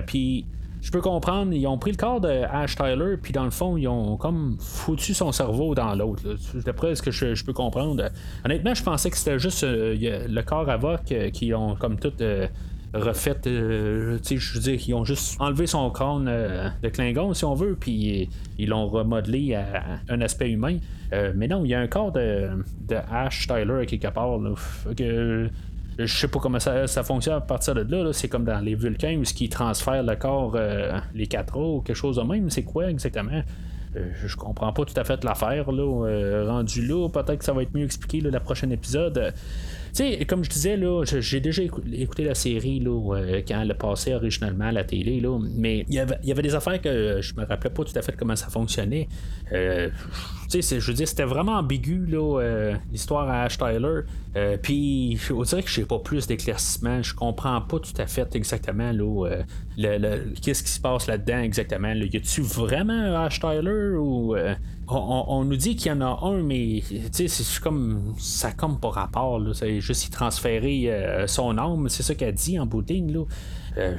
puis 0.05 0.45
je 0.87 0.91
peux 0.93 1.01
comprendre, 1.01 1.51
ils 1.51 1.67
ont 1.67 1.77
pris 1.77 1.91
le 1.91 1.97
corps 1.97 2.21
de 2.21 2.29
Ash 2.29 2.77
Tyler, 2.77 3.17
puis 3.21 3.33
dans 3.33 3.43
le 3.43 3.49
fond, 3.51 3.75
ils 3.75 3.89
ont 3.89 4.15
comme 4.15 4.55
foutu 4.57 5.13
son 5.13 5.33
cerveau 5.33 5.75
dans 5.75 5.93
l'autre. 5.95 6.23
D'après 6.63 6.95
ce 6.95 7.01
que 7.01 7.11
je, 7.11 7.43
peux 7.43 7.51
comprendre. 7.51 8.05
Honnêtement, 8.45 8.73
je 8.73 8.83
pensais 8.83 9.09
que 9.09 9.17
c'était 9.17 9.37
juste 9.37 9.65
le 9.67 10.41
corps 10.43 10.69
à 10.69 10.77
Vok 10.77 11.13
qui 11.33 11.53
ont 11.53 11.75
comme 11.75 11.99
tout 11.99 12.13
refait. 12.93 13.35
Euh, 13.47 14.17
je 14.23 14.53
veux 14.53 14.59
dire, 14.59 14.79
ils 14.87 14.93
ont 14.93 15.03
juste 15.03 15.35
enlevé 15.41 15.67
son 15.67 15.89
crâne 15.89 16.27
euh, 16.29 16.69
de 16.81 16.89
Klingon, 16.89 17.33
si 17.33 17.45
on 17.45 17.53
veut, 17.53 17.75
puis 17.77 18.29
ils 18.57 18.69
l'ont 18.69 18.87
remodelé 18.87 19.55
à, 19.55 19.99
un 20.09 20.21
aspect 20.21 20.51
humain. 20.51 20.77
Euh, 21.13 21.33
mais 21.35 21.47
non, 21.47 21.63
il 21.63 21.69
y 21.69 21.73
a 21.73 21.79
un 21.79 21.87
corps 21.87 22.11
de, 22.11 22.49
Ash 23.11 23.47
Tyler 23.47 23.85
quelque 23.85 24.07
part. 24.07 24.39
que, 24.95 25.49
je 25.97 26.05
sais 26.05 26.27
pas 26.27 26.39
comment 26.39 26.59
ça, 26.59 26.87
fonctionne 27.03 27.35
à 27.35 27.41
partir 27.41 27.75
de 27.75 27.81
là. 27.81 28.11
C'est 28.13 28.27
comme 28.27 28.45
dans 28.45 28.59
les 28.59 28.75
Vulcains 28.75 29.17
où 29.17 29.23
ils 29.23 29.49
transfèrent 29.49 30.03
le 30.03 30.15
corps, 30.15 30.57
les 31.13 31.27
quatre 31.27 31.57
ou 31.57 31.81
quelque 31.81 31.95
chose 31.95 32.17
de 32.17 32.21
même. 32.21 32.49
C'est 32.49 32.63
quoi 32.63 32.89
exactement? 32.89 33.41
je 34.25 34.35
comprends 34.35 34.71
pas 34.73 34.85
tout 34.85 34.93
à 34.95 35.03
fait 35.03 35.23
l'affaire 35.23 35.71
là, 35.71 36.45
rendu 36.45 36.85
là. 36.85 37.09
Peut-être 37.09 37.39
que 37.39 37.45
ça 37.45 37.53
va 37.53 37.63
être 37.63 37.73
mieux 37.73 37.85
expliqué 37.85 38.21
le 38.21 38.39
prochain 38.39 38.69
épisode 38.69 39.33
sais, 39.97 40.25
comme 40.25 40.43
je 40.43 40.49
disais, 40.49 40.77
là, 40.77 41.03
j'ai 41.05 41.39
déjà 41.39 41.63
écouté 41.63 42.23
la 42.23 42.35
série 42.35 42.79
là, 42.79 43.15
euh, 43.15 43.41
quand 43.47 43.61
elle 43.61 43.75
passé 43.75 44.13
originalement 44.13 44.65
à 44.65 44.71
la 44.71 44.83
télé, 44.83 45.19
là, 45.19 45.39
mais 45.41 45.85
il 45.89 45.95
y, 45.95 45.99
avait, 45.99 46.41
des 46.41 46.55
affaires 46.55 46.81
que 46.81 47.19
je 47.21 47.33
me 47.35 47.45
rappelais 47.45 47.69
pas 47.69 47.83
tout 47.83 47.97
à 47.97 48.01
fait 48.01 48.15
comment 48.15 48.35
ça 48.35 48.47
fonctionnait. 48.47 49.07
Euh, 50.55 50.61
je 50.79 50.87
veux 50.87 50.93
dire, 50.93 51.07
c'était 51.07 51.23
vraiment 51.23 51.53
ambigu, 51.53 52.05
là, 52.05 52.39
euh, 52.39 52.75
l'histoire 52.91 53.29
à 53.29 53.43
Ash 53.43 53.57
Tyler. 53.57 54.01
Puis, 54.61 55.19
on 55.31 55.41
dirait 55.41 55.63
que 55.63 55.69
je 55.69 55.81
n'ai 55.81 55.87
pas 55.87 55.99
plus 55.99 56.27
d'éclaircissement. 56.27 57.01
Je 57.01 57.15
comprends 57.15 57.59
pas 57.61 57.79
tout 57.79 57.99
à 57.99 58.05
fait 58.05 58.35
exactement 58.35 58.91
là, 58.91 59.39
qu'est-ce 60.41 60.61
qui 60.61 60.71
se 60.71 60.79
passe 60.79 61.07
là-dedans 61.07 61.39
exactement. 61.39 61.93
Là. 61.93 62.05
Y 62.05 62.17
a-tu 62.17 62.41
vraiment 62.41 63.15
Ash 63.23 63.39
Tyler 63.39 63.95
ou 63.97 64.35
on, 64.89 65.43
nous 65.43 65.55
dit 65.57 65.75
qu'il 65.75 65.91
y 65.91 65.95
en 65.95 66.01
a 66.01 66.19
un, 66.25 66.41
mais 66.41 66.81
c'est 67.11 67.59
comme 67.61 68.13
ça 68.17 68.51
comme 68.51 68.79
pas 68.79 68.89
rapport. 68.89 69.41
C'est 69.53 69.81
juste 69.81 70.07
y 70.07 70.11
transférer 70.11 70.91
euh, 70.91 71.27
son 71.27 71.57
âme, 71.57 71.89
c'est 71.89 72.03
ça 72.03 72.15
qu'elle 72.15 72.33
dit 72.33 72.59
en 72.59 72.65
bouting. 72.65 73.13
Là. 73.13 73.23
Euh, 73.77 73.95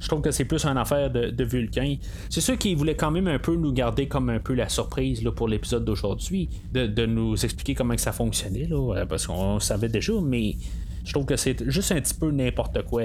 je 0.00 0.08
trouve 0.08 0.20
que 0.20 0.30
c'est 0.30 0.44
plus 0.44 0.64
une 0.66 0.76
affaire 0.76 1.10
de, 1.10 1.44
Vulcain. 1.44 1.96
C'est 2.28 2.40
sûr 2.40 2.58
qu'il 2.58 2.76
voulait 2.76 2.96
quand 2.96 3.10
même 3.10 3.28
un 3.28 3.38
peu 3.38 3.54
nous 3.54 3.72
garder 3.72 4.08
comme 4.08 4.28
un 4.30 4.40
peu 4.40 4.54
la 4.54 4.68
surprise 4.68 5.22
là, 5.22 5.32
pour 5.32 5.48
l'épisode 5.48 5.84
d'aujourd'hui, 5.84 6.48
de, 6.72 7.06
nous 7.06 7.44
expliquer 7.44 7.74
comment 7.74 7.94
que 7.94 8.00
ça 8.00 8.12
fonctionnait, 8.12 8.66
là, 8.66 8.76
euh, 8.76 9.06
parce 9.06 9.26
qu'on 9.26 9.60
savait 9.60 9.88
déjà, 9.88 10.12
mais 10.22 10.56
je 11.04 11.12
trouve 11.12 11.24
que 11.24 11.36
c'est 11.36 11.68
juste 11.70 11.92
un 11.92 12.00
petit 12.00 12.14
peu 12.14 12.30
n'importe 12.30 12.82
quoi 12.82 13.02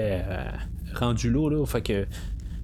rendu 0.94 1.30
là, 1.30 1.48
là. 1.48 1.64
Fait 1.66 1.82
que 1.82 2.06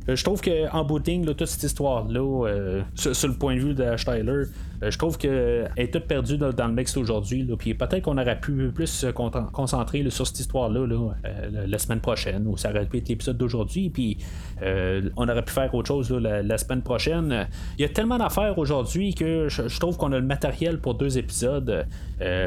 euh, 0.09 0.17
je 0.17 0.25
trouve 0.25 0.41
qu'en 0.41 0.85
booting, 0.85 1.25
toute 1.25 1.45
cette 1.47 1.63
histoire-là, 1.63 2.47
euh, 2.47 2.83
sur, 2.95 3.29
le 3.29 3.35
point 3.35 3.57
de 3.57 3.61
vue 3.61 3.75
de 3.75 3.85
Tyler, 3.97 4.45
je 4.83 4.99
trouve 4.99 5.19
qu'elle 5.19 5.71
est 5.77 5.93
toute 5.93 6.05
perdue 6.05 6.39
dans, 6.39 6.67
le 6.67 6.73
mix 6.73 6.97
aujourd'hui. 6.97 7.47
Puis 7.59 7.75
peut-être 7.75 8.03
qu'on 8.03 8.19
aurait 8.19 8.41
pu 8.41 8.71
plus 8.73 8.87
se 8.87 9.07
concentrer 9.07 10.09
sur 10.11 10.27
cette 10.27 10.41
histoire-là 10.41 10.87
la 11.53 11.79
semaine 11.79 12.01
prochaine, 12.01 12.47
ou 12.47 12.57
ça 12.57 12.71
aurait 12.71 12.87
pu 12.87 12.99
être 12.99 13.09
l'épisode 13.09 13.37
d'aujourd'hui. 13.37 13.91
Puis 13.91 14.19
on 14.63 15.29
aurait 15.29 15.45
pu 15.45 15.53
faire 15.53 15.75
autre 15.75 15.89
chose 15.89 16.11
la, 16.13 16.59
semaine 16.59 16.83
prochaine. 16.83 17.49
Il 17.79 17.83
y 17.83 17.85
a 17.85 17.89
tellement 17.89 18.19
d'affaires 18.19 18.59
aujourd'hui 18.59 19.15
que 19.15 19.49
je, 19.49 19.79
trouve 19.79 19.97
qu'on 19.97 20.13
a 20.13 20.19
le 20.19 20.27
matériel 20.27 20.81
pour 20.81 20.95
deux 20.95 21.19
épisodes. 21.19 21.87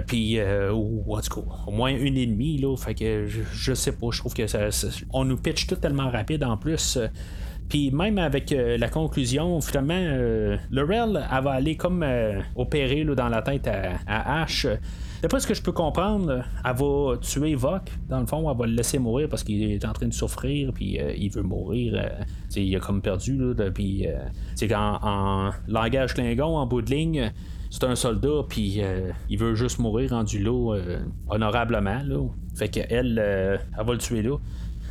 puis, 0.07 0.39
ou, 0.41 1.15
en 1.15 1.21
tout 1.21 1.41
cas, 1.41 1.47
au 1.67 1.71
moins 1.71 1.91
une 1.91 2.17
et 2.17 2.25
demie. 2.25 2.57
Là, 2.57 2.75
fait 2.77 2.95
que 2.95 3.27
je, 3.27 3.73
sais 3.73 3.93
pas, 3.93 4.07
je 4.11 4.19
trouve 4.19 4.33
que 4.33 4.47
ça, 4.47 4.69
on 5.11 5.25
nous 5.25 5.37
pitch 5.37 5.67
tout 5.67 5.75
tellement 5.75 6.09
rapide 6.09 6.43
en 6.43 6.57
plus. 6.57 6.97
Puis 7.71 7.89
même 7.89 8.17
avec 8.17 8.51
euh, 8.51 8.77
la 8.77 8.89
conclusion, 8.89 9.61
finalement, 9.61 9.93
euh, 9.95 10.57
Laurel, 10.71 11.25
elle 11.31 11.41
va 11.41 11.51
aller 11.51 11.77
comme 11.77 12.03
euh, 12.03 12.41
opérer 12.57 13.05
dans 13.05 13.29
la 13.29 13.41
tête 13.41 13.65
à, 13.65 14.41
Ash. 14.41 14.67
D'après 15.21 15.39
ce 15.39 15.47
que 15.47 15.53
je 15.53 15.61
peux 15.61 15.71
comprendre, 15.71 16.43
elle 16.65 16.75
va 16.75 17.15
tuer 17.21 17.55
Vok. 17.55 17.83
Dans 18.09 18.19
le 18.19 18.25
fond, 18.25 18.51
elle 18.51 18.57
va 18.57 18.65
le 18.65 18.73
laisser 18.73 18.99
mourir 18.99 19.29
parce 19.29 19.45
qu'il 19.45 19.63
est 19.63 19.85
en 19.85 19.93
train 19.93 20.07
de 20.07 20.13
souffrir, 20.13 20.73
puis 20.73 20.99
il 21.17 21.29
veut 21.29 21.43
mourir. 21.43 22.11
il 22.53 22.75
a 22.75 22.79
comme 22.81 23.01
perdu. 23.01 23.39
puis 23.73 24.05
c'est 24.55 24.73
en, 24.75 25.51
langage 25.67 26.15
Klingon, 26.15 26.57
en 26.57 26.65
bout 26.65 26.81
de 26.81 26.89
ligne, 26.89 27.31
c'est 27.69 27.85
un 27.85 27.95
soldat, 27.95 28.41
puis 28.49 28.81
il 29.29 29.37
veut 29.37 29.53
juste 29.53 29.77
mourir 29.77 30.09
rendu 30.09 30.39
là 30.39 30.75
honorablement. 31.29 32.01
Là. 32.03 32.27
Fait 32.55 32.67
qu'elle, 32.67 33.19
elle 33.19 33.85
va 33.85 33.93
le 33.93 33.99
tuer 33.99 34.23
là. 34.23 34.37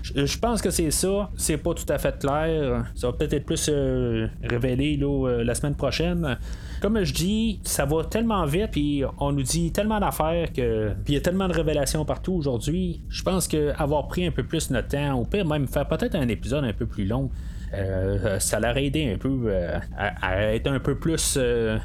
Je 0.02 0.38
pense 0.38 0.62
que 0.62 0.70
c'est 0.70 0.90
ça. 0.90 1.30
C'est 1.36 1.56
pas 1.56 1.74
tout 1.74 1.90
à 1.90 1.98
fait 1.98 2.18
clair. 2.18 2.84
Ça 2.94 3.08
va 3.08 3.12
peut-être 3.12 3.34
être 3.34 3.44
plus 3.44 3.68
euh, 3.72 4.28
révélé 4.42 4.98
euh, 5.02 5.44
la 5.44 5.54
semaine 5.54 5.74
prochaine. 5.74 6.38
Comme 6.80 7.02
je 7.04 7.12
dis, 7.12 7.60
ça 7.62 7.84
va 7.84 8.04
tellement 8.04 8.44
vite, 8.46 8.70
puis 8.72 9.02
on 9.18 9.32
nous 9.32 9.42
dit 9.42 9.72
tellement 9.72 10.00
d'affaires 10.00 10.52
que. 10.52 10.90
Puis 11.04 11.12
il 11.12 11.14
y 11.14 11.18
a 11.18 11.20
tellement 11.20 11.48
de 11.48 11.54
révélations 11.54 12.04
partout 12.04 12.32
aujourd'hui. 12.32 13.02
Je 13.08 13.22
pense 13.22 13.46
qu'avoir 13.46 14.08
pris 14.08 14.26
un 14.26 14.30
peu 14.30 14.42
plus 14.42 14.70
notre 14.70 14.88
temps, 14.88 15.20
ou 15.20 15.24
pire 15.24 15.46
même 15.46 15.66
faire 15.68 15.86
peut-être 15.86 16.14
un 16.14 16.28
épisode 16.28 16.64
un 16.64 16.72
peu 16.72 16.86
plus 16.86 17.06
long. 17.06 17.30
Euh, 17.72 18.40
ça 18.40 18.58
l'a 18.58 18.80
aidé 18.80 19.12
un 19.12 19.18
peu 19.18 19.52
à, 19.96 20.54
être 20.54 20.66
un 20.66 20.80
peu 20.80 20.96
plus 20.96 21.38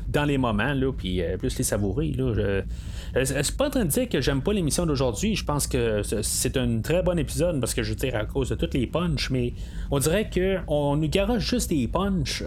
dans 0.07 0.25
les 0.25 0.37
moments, 0.37 0.73
là, 0.73 0.91
puis 0.91 1.21
plus 1.37 1.57
les 1.57 1.63
savourer. 1.63 2.11
Là. 2.11 2.61
Euh, 3.15 3.23
c'est 3.23 3.55
pas 3.55 3.67
en 3.67 3.69
train 3.69 3.85
de 3.85 3.89
dire 3.89 4.09
que 4.09 4.19
j'aime 4.21 4.41
pas 4.41 4.53
l'émission 4.53 4.85
d'aujourd'hui. 4.85 5.35
Je 5.35 5.45
pense 5.45 5.67
que 5.67 6.01
c'est 6.03 6.57
un 6.57 6.81
très 6.81 7.01
bon 7.01 7.17
épisode 7.17 7.59
parce 7.59 7.73
que 7.73 7.83
je 7.83 7.93
tire 7.93 8.15
à 8.15 8.25
cause 8.25 8.49
de 8.49 8.55
toutes 8.55 8.73
les 8.73 8.87
punches, 8.87 9.29
mais 9.29 9.53
on 9.91 9.99
dirait 9.99 10.29
qu'on 10.29 10.97
nous 10.97 11.09
garoche 11.09 11.49
juste 11.49 11.69
des 11.69 11.87
punches. 11.87 12.43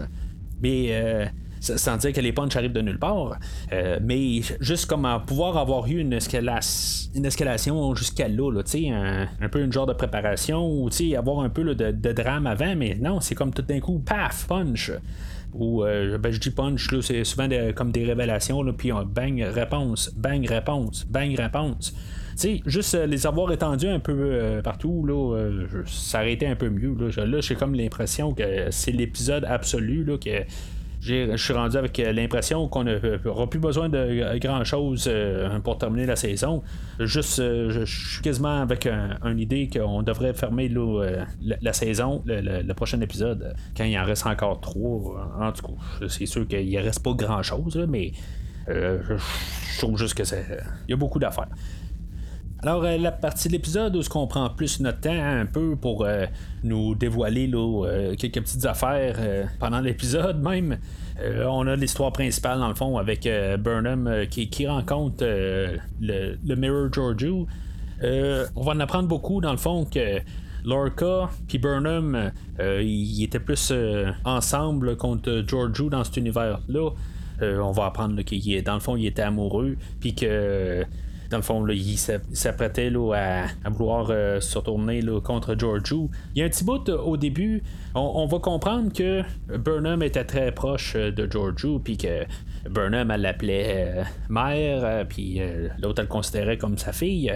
Mais. 0.61 0.87
Euh, 0.91 1.25
sans 1.61 1.97
dire 1.97 2.13
que 2.13 2.21
les 2.21 2.31
punches 2.31 2.55
arrivent 2.55 2.71
de 2.71 2.81
nulle 2.81 2.99
part, 2.99 3.37
euh, 3.73 3.99
mais 4.01 4.41
juste 4.61 4.85
comme 4.85 5.05
pouvoir 5.27 5.57
avoir 5.57 5.87
eu 5.87 5.99
une, 5.99 6.17
une 7.15 7.25
escalation 7.25 7.95
jusqu'à 7.95 8.27
là, 8.27 8.43
un, 8.47 9.27
un, 9.41 9.49
peu 9.49 9.61
une 9.61 9.73
genre 9.73 9.85
de 9.85 9.93
préparation, 9.93 10.65
ou 10.65 10.89
avoir 11.17 11.41
un 11.41 11.49
peu 11.49 11.75
de, 11.75 12.11
drame 12.13 12.47
avant, 12.47 12.75
mais 12.75 12.97
non, 12.99 13.19
c'est 13.19 13.35
comme 13.35 13.53
tout 13.53 13.61
d'un 13.61 13.81
coup, 13.81 13.99
paf, 13.99 14.47
punch 14.47 14.91
ou 15.53 15.83
euh, 15.83 16.17
ben, 16.17 16.31
je 16.31 16.39
dis 16.39 16.51
punch, 16.51 16.89
c'est 17.01 17.23
souvent 17.23 17.47
comme 17.75 17.91
des 17.91 18.05
révélations, 18.05 18.63
puis 18.73 18.91
bang, 19.05 19.41
réponse, 19.41 20.13
bang, 20.15 20.45
réponse, 20.47 21.05
bang, 21.09 21.35
réponse. 21.35 21.93
sais, 22.35 22.61
juste 22.65 22.95
euh, 22.95 23.05
les 23.05 23.25
avoir 23.25 23.51
étendus 23.51 23.87
un 23.87 23.99
peu 23.99 24.13
euh, 24.15 24.61
partout, 24.61 25.05
là, 25.05 25.35
été 26.33 26.47
un 26.47 26.55
peu 26.55 26.69
mieux. 26.69 26.95
Là, 26.99 27.41
j'ai 27.41 27.55
comme 27.55 27.73
l'impression 27.73 28.33
que 28.33 28.43
c'est 28.69 28.91
l'épisode 28.91 29.45
absolu 29.45 30.03
là, 30.03 30.17
que 30.17 30.43
je 31.01 31.37
suis 31.37 31.53
rendu 31.53 31.77
avec 31.77 31.99
euh, 31.99 32.11
l'impression 32.11 32.67
qu'on 32.67 32.83
n'aura 32.83 33.49
plus 33.49 33.59
besoin 33.59 33.89
de 33.89 34.37
grand 34.39 34.63
chose 34.63 35.05
euh, 35.07 35.59
pour 35.59 35.77
terminer 35.77 36.05
la 36.05 36.15
saison. 36.15 36.61
Juste, 36.99 37.39
euh, 37.39 37.69
je 37.69 37.85
suis 37.85 38.21
quasiment 38.21 38.61
avec 38.61 38.87
une 38.87 39.39
idée 39.39 39.69
qu'on 39.71 40.03
devrait 40.03 40.33
fermer 40.33 40.71
la, 41.61 41.73
saison, 41.73 42.21
le, 42.25 42.73
prochain 42.73 42.99
épisode, 43.01 43.55
quand 43.75 43.85
il 43.85 43.97
en 43.97 44.05
reste 44.05 44.25
encore 44.25 44.59
trois. 44.59 45.31
En 45.39 45.51
tout 45.51 45.67
cas, 45.67 46.07
c'est 46.07 46.25
sûr 46.25 46.47
qu'il 46.47 46.77
reste 46.79 47.03
pas 47.03 47.13
grand 47.13 47.43
chose, 47.43 47.77
mais 47.87 48.11
je 48.67 49.77
trouve 49.77 49.97
juste 49.97 50.15
que 50.15 50.23
c'est. 50.23 50.45
Il 50.87 50.91
y 50.91 50.93
a 50.93 50.97
beaucoup 50.97 51.19
d'affaires. 51.19 51.47
Alors, 52.61 52.83
la 52.83 53.11
partie 53.13 53.47
de 53.47 53.53
l'épisode 53.53 53.95
où 53.95 54.01
on 54.15 54.27
prend 54.27 54.49
plus 54.49 54.81
notre 54.81 54.99
temps 54.99 55.13
un 55.13 55.45
peu 55.45 55.77
pour 55.77 56.05
nous 56.61 56.93
dévoiler 56.93 57.47
là, 57.47 57.85
quelques 58.17 58.41
petites 58.41 58.65
affaires 58.65 59.47
pendant 59.61 59.79
l'épisode 59.79 60.41
même. 60.41 60.77
on 61.47 61.65
a 61.67 61.77
l'histoire 61.77 62.11
principale 62.11 62.59
dans 62.59 62.67
le 62.67 62.75
fond 62.75 62.97
avec 62.97 63.29
Burnham 63.59 64.25
qui, 64.29 64.67
rencontre 64.67 65.23
le, 66.01 66.55
Mirror 66.55 66.91
Georgiou. 66.91 67.47
on 68.03 68.61
va 68.61 68.73
en 68.73 68.79
apprendre 68.81 69.07
beaucoup 69.07 69.39
dans 69.39 69.51
le 69.51 69.57
fond 69.57 69.85
que 69.85 70.19
Lorca 70.65 71.29
puis 71.47 71.59
Burnham 71.59 72.33
ils 72.59 73.23
étaient 73.23 73.39
plus 73.39 73.71
ensemble 74.25 74.97
contre 74.97 75.45
Georgiou 75.47 75.89
dans 75.89 76.03
cet 76.03 76.17
univers-là. 76.17 76.89
on 77.41 77.71
va 77.71 77.85
apprendre 77.85 78.21
qu'il 78.23 78.61
dans 78.63 78.73
le 78.73 78.81
fond 78.81 78.97
il 78.97 79.05
était 79.05 79.21
amoureux 79.21 79.77
puis 80.01 80.13
que 80.13 80.85
dans 81.29 81.37
le 81.37 81.43
fond, 81.43 81.63
là, 81.63 81.73
il 81.73 81.97
s'apprêtait 81.97 82.91
à, 83.13 83.45
à, 83.63 83.69
vouloir 83.69 84.07
euh, 84.09 84.39
se 84.39 84.57
retourner 84.57 85.01
contre 85.23 85.55
Georgiou. 85.57 86.09
Il 86.33 86.39
y 86.39 86.41
a 86.41 86.45
un 86.45 86.49
petit 86.49 86.63
bout 86.63 86.89
euh, 86.89 86.97
au 86.97 87.17
début, 87.17 87.61
on, 87.93 88.25
va 88.25 88.39
comprendre 88.39 88.91
que 88.91 89.23
Burnham 89.57 90.01
était 90.01 90.23
très 90.23 90.51
proche 90.51 90.95
euh, 90.95 91.11
de 91.11 91.29
Georgiou, 91.29 91.79
puis 91.79 91.97
que 91.97 92.25
Burnham, 92.69 93.11
elle 93.11 93.21
l'appelait 93.21 94.03
mère, 94.27 95.05
puis 95.07 95.41
l'autre, 95.81 95.99
elle 95.99 96.05
le 96.05 96.09
considérait 96.09 96.57
comme 96.57 96.77
sa 96.77 96.91
fille. 96.91 97.31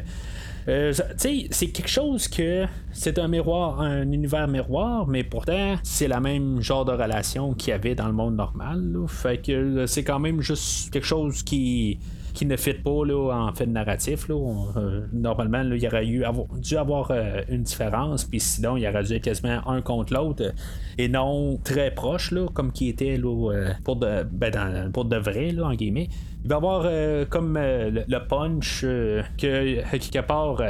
Euh, 0.68 0.94
c'est 1.18 1.68
quelque 1.68 1.90
chose 1.90 2.28
que 2.28 2.66
c'est 2.92 3.20
un 3.20 3.28
miroir, 3.28 3.82
un 3.82 4.12
univers 4.12 4.48
miroir, 4.48 5.08
mais 5.08 5.24
pourtant 5.24 5.76
c'est 5.84 6.08
la 6.08 6.20
même 6.20 6.62
genre 6.62 6.86
de 6.86 6.92
relation 6.92 7.54
qu'il 7.54 7.72
y 7.72 7.74
avait 7.74 7.96
dans 7.96 8.08
le 8.08 8.14
monde 8.14 8.36
normal. 8.36 8.96
Fait 9.08 9.42
que 9.42 9.86
c'est 9.86 10.04
quand 10.04 10.20
même 10.20 10.42
juste 10.42 10.92
quelque 10.92 11.08
chose 11.08 11.44
qui 11.44 12.00
qui 12.34 12.46
ne 12.46 12.58
fit 12.58 12.74
pas 12.74 13.06
là, 13.06 13.32
en 13.32 13.54
fait 13.54 13.66
narratif. 13.66 14.28
Là. 14.28 14.36
Euh, 14.78 15.06
normalement, 15.14 15.62
il 15.62 15.82
y 15.82 15.88
aurait 15.88 16.06
eu, 16.06 16.24
dû 16.58 16.78
avoir 16.78 17.12
euh, 17.12 17.42
une 17.48 17.64
différence, 17.64 18.26
puis 18.26 18.40
sinon, 18.40 18.76
il 18.76 18.88
aurait 18.88 19.04
dû 19.04 19.14
être 19.14 19.24
quasiment 19.24 19.68
un 19.68 19.82
contre 19.82 20.14
l'autre, 20.14 20.52
et 20.98 21.08
non 21.08 21.60
très 21.64 21.92
proche, 21.92 22.34
comme 22.54 22.72
qui 22.72 22.90
était 22.90 23.18
là, 23.18 23.52
euh, 23.52 23.74
pour, 23.84 23.98
de, 23.98 24.24
ben, 24.24 24.92
pour 24.92 25.06
de 25.06 25.18
vrai, 25.18 25.52
là, 25.52 25.66
en 25.68 25.74
guillemets. 25.74 26.10
Il 26.44 26.50
va 26.50 26.56
y 26.56 26.58
avoir 26.58 27.28
comme 27.30 27.58
le, 27.58 28.28
punch 28.28 28.82
que 28.82 29.98
quelque 29.98 30.26
part. 30.28 30.62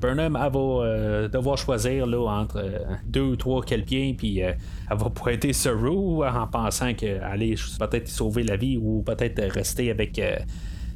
Burnham 0.00 0.34
va 0.34 1.28
devoir 1.28 1.56
choisir 1.56 2.06
là, 2.06 2.18
entre 2.18 2.62
deux 3.06 3.22
ou 3.22 3.36
trois 3.36 3.62
quelqu'un, 3.62 4.12
puis 4.16 4.40
elle 4.40 4.56
va 4.90 5.08
pointer 5.08 5.52
Saru 5.54 6.26
en 6.26 6.46
pensant 6.46 6.92
qu'elle 6.92 7.22
allait 7.22 7.54
peut-être 7.78 8.08
sauver 8.08 8.42
la 8.42 8.56
vie 8.56 8.76
ou 8.76 9.02
peut-être 9.02 9.42
rester 9.54 9.90
avec 9.90 10.20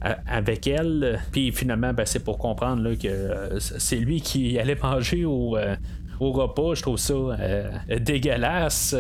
avec 0.01 0.67
elle. 0.67 1.21
Puis 1.33 1.53
finalement, 1.53 1.93
ben, 1.93 2.07
c'est 2.07 2.25
pour 2.25 2.39
comprendre 2.39 2.95
que 2.95 3.09
euh, 3.09 3.59
c'est 3.59 3.97
lui 3.97 4.21
qui 4.21 4.59
allait 4.59 4.79
manger 4.83 5.25
au, 5.25 5.57
euh, 5.57 5.77
au 6.21 6.33
repas. 6.33 6.75
Je 6.75 6.83
trouve 6.83 6.99
ça 6.99 7.15
euh, 7.15 7.71
dégueulasse. 7.99 8.95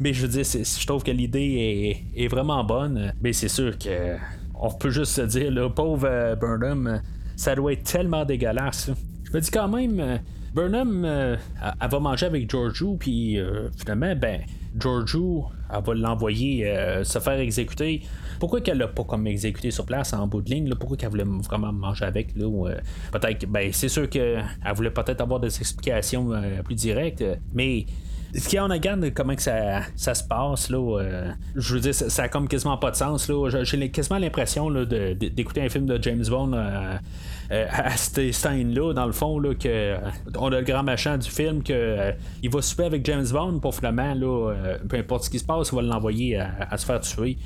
Mais 0.00 0.12
je 0.12 0.22
veux 0.22 0.28
dire, 0.28 0.44
je 0.44 0.86
trouve 0.86 1.02
que 1.02 1.10
l'idée 1.10 2.04
est, 2.14 2.28
vraiment 2.28 2.62
bonne. 2.64 3.14
Mais 3.22 3.32
c'est 3.32 3.48
sûr 3.48 3.78
que 3.78 4.16
on 4.54 4.70
peut 4.70 4.90
juste 4.90 5.12
se 5.12 5.22
dire, 5.22 5.50
le 5.50 5.68
pauvre 5.70 6.36
Burnham, 6.40 7.00
ça 7.36 7.54
doit 7.54 7.72
être 7.72 7.84
tellement 7.84 8.24
dégueulasse. 8.24 8.90
Je 9.24 9.32
me 9.32 9.40
dis 9.40 9.50
quand 9.50 9.68
même, 9.68 10.20
Burnham, 10.54 11.04
elle 11.04 11.90
va 11.90 12.00
manger 12.00 12.26
avec 12.26 12.50
Georgiou, 12.50 12.96
puis 12.96 13.38
finalement, 13.76 14.14
ben, 14.16 14.42
Georgiou, 14.78 15.46
elle 15.70 15.82
va 15.82 15.94
l'envoyer 15.94 17.02
se 17.02 17.18
faire 17.18 17.40
exécuter 17.40 18.02
pourquoi 18.44 18.60
qu'elle 18.60 18.76
l'a 18.76 18.88
pas 18.88 19.04
comme 19.04 19.26
exécuté 19.26 19.70
sur 19.70 19.86
place 19.86 20.12
en 20.12 20.26
bout 20.26 20.42
de 20.42 20.50
ligne? 20.50 20.68
Pourquoi 20.78 20.98
qu'elle 20.98 21.08
voulait 21.08 21.24
vraiment 21.24 21.72
manger 21.72 22.04
avec? 22.04 22.34
Euh, 22.38 22.74
peut-être 23.10 23.46
ben, 23.46 23.70
c'est 23.72 23.88
sûr 23.88 24.06
qu'elle 24.06 24.44
voulait 24.74 24.90
peut-être 24.90 25.22
avoir 25.22 25.40
des 25.40 25.58
explications 25.58 26.30
euh, 26.30 26.62
plus 26.62 26.74
directes, 26.74 27.24
mais 27.54 27.86
ce 28.34 28.46
qu'il 28.46 28.56
y 28.56 28.58
a 28.58 28.66
en 28.66 28.68
regarde 28.68 29.14
comment 29.14 29.34
que 29.34 29.40
ça, 29.40 29.80
ça 29.96 30.12
se 30.12 30.22
passe, 30.22 30.68
là, 30.68 31.00
euh, 31.00 31.32
je 31.56 31.72
veux 31.72 31.80
dire, 31.80 31.94
ça, 31.94 32.24
a 32.24 32.28
comme 32.28 32.46
quasiment 32.46 32.76
pas 32.76 32.90
de 32.90 32.96
sens. 32.96 33.30
Là. 33.30 33.48
J'ai 33.62 33.90
quasiment 33.90 34.18
l'impression 34.18 34.70
d'écouter 34.70 35.62
un 35.62 35.70
film 35.70 35.86
de 35.86 35.98
James 36.02 36.26
Bond 36.28 36.52
à 36.52 37.96
cette 37.96 38.30
scène-là, 38.30 38.92
dans 38.92 39.06
le 39.06 39.12
fond, 39.12 39.38
là, 39.38 39.54
que 39.54 39.96
on 40.36 40.52
a 40.52 40.58
le 40.58 40.66
grand 40.66 40.82
machin 40.82 41.16
du 41.16 41.30
film 41.30 41.62
que 41.62 42.12
il 42.42 42.50
va 42.50 42.60
souper 42.60 42.84
avec 42.84 43.06
James 43.06 43.26
Bond 43.32 43.58
pour 43.60 43.74
finalement, 43.74 44.12
là, 44.12 44.52
peu 44.86 44.98
importe 44.98 45.24
ce 45.24 45.30
qui 45.30 45.38
se 45.38 45.44
passe, 45.46 45.70
il 45.72 45.76
va 45.76 45.80
l'envoyer 45.80 46.38
à, 46.38 46.76
se 46.76 46.84
faire 46.84 47.00
tuer 47.00 47.38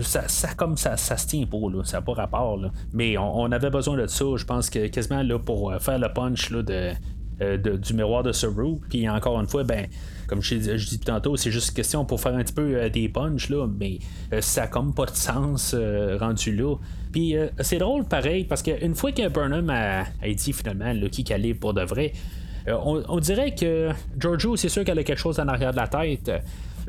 ça, 0.00 0.54
comme 0.56 0.76
ça, 0.76 0.96
ça 0.96 1.16
se 1.16 1.26
tient 1.26 1.46
pas, 1.46 1.58
là, 1.70 1.84
ça 1.84 1.98
n'a 1.98 2.02
pas 2.02 2.14
rapport. 2.14 2.58
Mais 2.92 3.16
on, 3.18 3.50
avait 3.52 3.70
besoin 3.70 3.96
de 3.96 4.06
ça, 4.06 4.24
je 4.36 4.44
pense 4.44 4.70
que 4.70 4.86
quasiment 4.86 5.22
là, 5.22 5.38
pour 5.38 5.70
euh, 5.70 5.78
faire 5.78 5.98
le 5.98 6.08
punch 6.12 6.50
là, 6.50 6.62
de. 6.62 7.76
du 7.76 7.94
miroir 7.94 8.22
de 8.22 8.32
Saru. 8.32 8.78
Puis 8.88 9.08
encore 9.08 9.40
une 9.40 9.46
fois, 9.46 9.64
ben 9.64 9.86
comme 10.28 10.40
je, 10.40 10.58
je 10.58 10.88
dis 10.88 10.98
tantôt, 10.98 11.36
c'est 11.36 11.50
juste 11.50 11.74
question 11.74 12.04
pour 12.04 12.20
faire 12.20 12.34
un 12.34 12.42
petit 12.42 12.54
peu 12.54 12.88
des 12.88 13.08
punches, 13.08 13.50
là, 13.50 13.66
mais 13.66 13.98
ça 14.40 14.62
a 14.62 14.66
comme 14.66 14.94
pas 14.94 15.06
de 15.06 15.14
sens 15.14 15.74
rendu 16.18 16.54
là. 16.56 16.76
Puis 17.12 17.34
c'est 17.60 17.78
drôle 17.78 18.04
pareil, 18.04 18.44
parce 18.44 18.62
qu'une 18.62 18.94
fois 18.94 19.12
que 19.12 19.28
Burnham 19.28 19.68
a, 19.68 20.04
dit 20.34 20.52
finalement 20.52 20.92
le 20.94 21.08
qui 21.08 21.24
calé 21.24 21.52
pour 21.52 21.74
de 21.74 21.82
vrai, 21.82 22.12
on, 22.66 23.18
dirait 23.18 23.54
que 23.54 23.90
Giorgio, 24.18 24.56
c'est 24.56 24.68
sûr 24.68 24.84
qu'elle 24.84 24.98
a 24.98 25.04
quelque 25.04 25.18
chose 25.18 25.40
en 25.40 25.48
arrière 25.48 25.72
de 25.72 25.76
la 25.76 25.88
tête. 25.88 26.30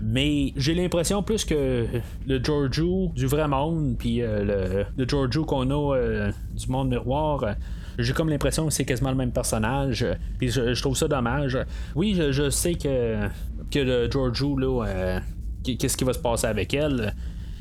Mais 0.01 0.53
j'ai 0.55 0.73
l'impression 0.73 1.23
plus 1.23 1.45
que 1.45 1.85
le 2.27 2.43
Giorgio 2.43 3.11
du 3.15 3.27
vrai 3.27 3.47
monde, 3.47 3.95
puis 3.97 4.19
le, 4.19 4.85
le 4.95 5.05
Giorgio 5.07 5.45
qu'on 5.45 5.69
a 5.69 6.31
du 6.55 6.67
monde 6.67 6.89
miroir, 6.89 7.55
j'ai 7.97 8.13
comme 8.13 8.29
l'impression 8.29 8.65
que 8.67 8.73
c'est 8.73 8.85
quasiment 8.85 9.11
le 9.11 9.15
même 9.15 9.31
personnage. 9.31 10.05
Puis 10.37 10.49
je, 10.49 10.81
trouve 10.81 10.97
ça 10.97 11.07
dommage. 11.07 11.57
Oui, 11.95 12.15
je, 12.15 12.49
sais 12.49 12.75
que, 12.75 13.29
le 13.75 14.09
Giorgio, 14.09 14.57
là, 14.57 14.85
euh, 14.85 15.19
qu'est-ce 15.63 15.97
qui 15.97 16.03
va 16.03 16.13
se 16.13 16.19
passer 16.19 16.47
avec 16.47 16.73
elle. 16.73 17.13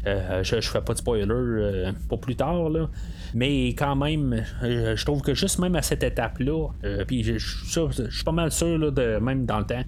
Euh, 0.07 0.43
je, 0.43 0.61
je 0.61 0.69
fais 0.69 0.81
pas 0.81 0.95
de 0.95 0.99
spoiler 0.99 1.27
euh, 1.29 1.93
pour 2.09 2.21
plus 2.21 2.35
tard, 2.35 2.69
là. 2.71 2.89
mais 3.35 3.69
quand 3.69 3.95
même, 3.95 4.45
je 4.63 5.05
trouve 5.05 5.23
que 5.23 5.35
juste 5.35 5.61
même 5.61 5.77
à 5.77 5.83
cette 5.83 6.03
étape-là, 6.03 6.69
puis 7.07 7.23
je, 7.23 7.39
suis 7.39 8.25
pas 8.25 8.33
mal 8.33 8.51
sûr, 8.51 8.91
de, 8.91 9.19
même 9.19 9.47
dans 9.47 9.59
le 9.59 9.65
temps, 9.65 9.85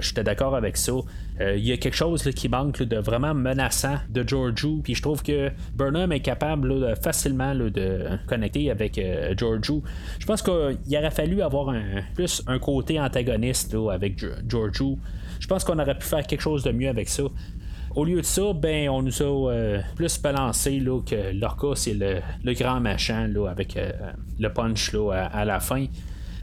j'étais 0.00 0.24
d'accord 0.24 0.56
avec 0.56 0.76
ça. 0.76 0.92
Il 1.40 1.64
y 1.64 1.72
a 1.72 1.76
quelque 1.76 1.96
chose 1.96 2.22
qui 2.34 2.48
manque 2.48 2.82
de 2.82 2.96
vraiment 2.96 3.34
menaçant 3.34 3.96
de 4.08 4.26
Giorgio, 4.26 4.80
puis 4.82 4.94
je 4.94 5.02
trouve 5.02 5.22
que 5.22 5.50
Burnham 5.74 6.12
est 6.12 6.20
capable 6.20 6.94
facilement 6.96 7.54
de 7.54 8.06
connecter 8.26 8.70
avec 8.70 9.00
Giorgio. 9.36 9.82
Je 10.18 10.26
pense 10.26 10.42
qu'il 10.42 10.96
aurait 10.96 11.10
fallu 11.10 11.42
avoir 11.42 11.74
plus 12.14 12.42
un 12.46 12.58
côté 12.58 12.98
antagoniste 12.98 13.76
avec 13.92 14.24
Giorgio. 14.48 14.98
Je 15.40 15.46
pense 15.46 15.64
qu'on 15.64 15.78
aurait 15.78 15.98
pu 15.98 16.06
faire 16.06 16.26
quelque 16.26 16.40
chose 16.40 16.62
de 16.62 16.72
mieux 16.72 16.88
avec 16.88 17.08
ça. 17.08 17.24
Au 17.96 18.04
lieu 18.04 18.20
de 18.20 18.26
ça, 18.26 18.52
ben 18.52 18.88
on 18.88 19.02
nous 19.02 19.22
a 19.22 19.52
euh, 19.52 19.80
plus 19.94 20.20
balancé 20.20 20.80
là, 20.80 21.00
que 21.06 21.32
Lorca 21.32 21.76
c'est 21.76 21.94
le, 21.94 22.52
grand 22.54 22.80
machin 22.80 23.28
là, 23.28 23.48
avec 23.48 23.76
euh, 23.76 23.92
le 24.40 24.52
punch 24.52 24.92
là, 24.92 25.30
à, 25.32 25.44
la 25.44 25.60
fin. 25.60 25.86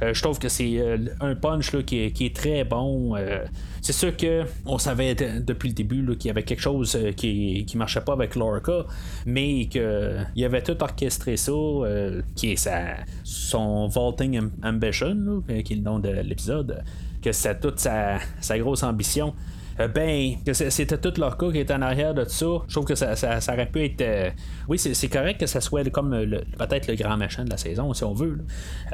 Euh, 0.02 0.14
je 0.14 0.22
trouve 0.22 0.40
que 0.40 0.48
c'est 0.48 0.80
un 1.20 1.36
punch 1.36 1.74
là, 1.74 1.84
qui, 1.84 2.06
est, 2.06 2.36
très 2.36 2.64
bon. 2.64 3.16
c'est 3.82 3.92
sûr 3.92 4.16
que 4.16 4.46
on 4.66 4.78
savait 4.78 5.14
depuis 5.14 5.68
le 5.68 5.76
début 5.76 6.16
qu'il 6.16 6.30
y 6.30 6.32
avait 6.32 6.44
quelque 6.44 6.62
chose 6.62 6.98
qui, 7.18 7.66
qui 7.68 7.78
marchait 7.78 8.02
pas 8.02 8.14
avec 8.14 8.36
Lorca, 8.36 8.86
mais 9.26 9.66
qu'il 9.66 10.46
avait 10.46 10.64
tout 10.64 10.82
orchestré 10.82 11.36
ça, 11.36 11.52
qui 12.34 12.54
est 12.54 12.70
son 13.26 13.88
Vaulting 13.90 14.40
Ambition, 14.64 15.44
qui 15.66 15.74
est 15.74 15.76
le 15.76 15.82
nom 15.82 16.00
de 16.00 16.10
l'épisode, 16.10 16.82
que 17.22 17.34
c'est 17.34 17.60
toute 17.60 17.80
sa, 17.80 18.20
sa 18.40 18.58
grosse 18.58 18.84
ambition. 18.84 19.34
Euh, 19.80 19.88
ben, 19.88 20.36
c'était 20.54 20.98
tout 20.98 21.14
leur 21.20 21.38
cas 21.38 21.52
qui 21.52 21.60
était 21.60 21.74
en 21.74 21.82
arrière 21.82 22.14
de 22.14 22.26
ça. 22.26 22.46
Je 22.68 22.74
trouve 22.74 22.86
que 22.86 22.96
ça, 22.96 23.16
ça, 23.16 23.54
aurait 23.54 23.68
pu 23.68 23.86
être. 23.86 24.02
Euh, 24.02 24.30
oui, 24.68 24.78
c'est 24.78 25.10
correct 25.10 25.40
que 25.40 25.46
ça 25.46 25.62
soit 25.62 25.90
comme 25.90 26.12
peut-être 26.58 26.88
le 26.88 26.96
grand 26.96 27.18
machin 27.18 27.46
de 27.46 27.50
la 27.50 27.58
saison, 27.58 27.94
si 27.94 28.04
on 28.04 28.14
veut. 28.14 28.40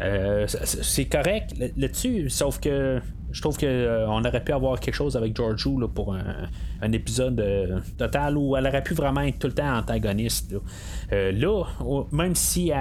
Euh, 0.01 0.45
c'est 0.47 1.05
correct 1.05 1.53
là-dessus, 1.75 2.29
sauf 2.29 2.59
que 2.59 2.99
je 3.31 3.41
trouve 3.41 3.57
qu'on 3.57 4.23
aurait 4.23 4.43
pu 4.43 4.53
avoir 4.53 4.79
quelque 4.79 4.95
chose 4.95 5.17
avec 5.17 5.35
Georgiou 5.35 5.79
là, 5.79 5.87
pour 5.87 6.15
un, 6.15 6.91
épisode 6.93 7.83
total 7.97 8.37
où 8.37 8.55
elle 8.55 8.65
aurait 8.67 8.83
pu 8.83 8.93
vraiment 8.93 9.21
être 9.21 9.39
tout 9.39 9.47
le 9.47 9.53
temps 9.53 9.77
antagoniste. 9.77 10.55
Là, 11.11 11.63
même 12.11 12.35
si 12.35 12.71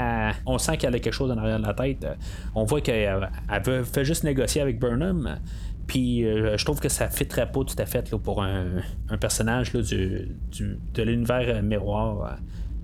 on 0.47 0.59
sent 0.59 0.77
qu'elle 0.77 0.95
a 0.95 0.99
quelque 1.01 1.13
chose 1.13 1.31
en 1.31 1.39
arrière 1.39 1.59
de 1.59 1.67
la 1.67 1.75
tête, 1.75 2.07
on 2.55 2.65
voit 2.65 2.81
qu'elle 2.81 3.29
fait 3.93 4.05
juste 4.05 4.23
négocier 4.23 4.63
avec 4.63 4.79
Burnham. 4.79 5.39
Puis 5.87 6.25
euh, 6.25 6.57
je 6.57 6.65
trouve 6.65 6.81
que 6.81 6.89
ça 6.89 7.09
fitterait 7.09 7.51
pas 7.51 7.65
tout 7.65 7.77
à 7.79 7.87
fait 7.87 8.11
là, 8.11 8.19
pour 8.19 8.43
un, 8.43 8.83
personnage 9.21 9.73
là, 9.73 9.83
du, 9.83 10.29
de 10.95 11.03
l'univers 11.03 11.45
euh, 11.49 11.63
miroir. 11.63 12.39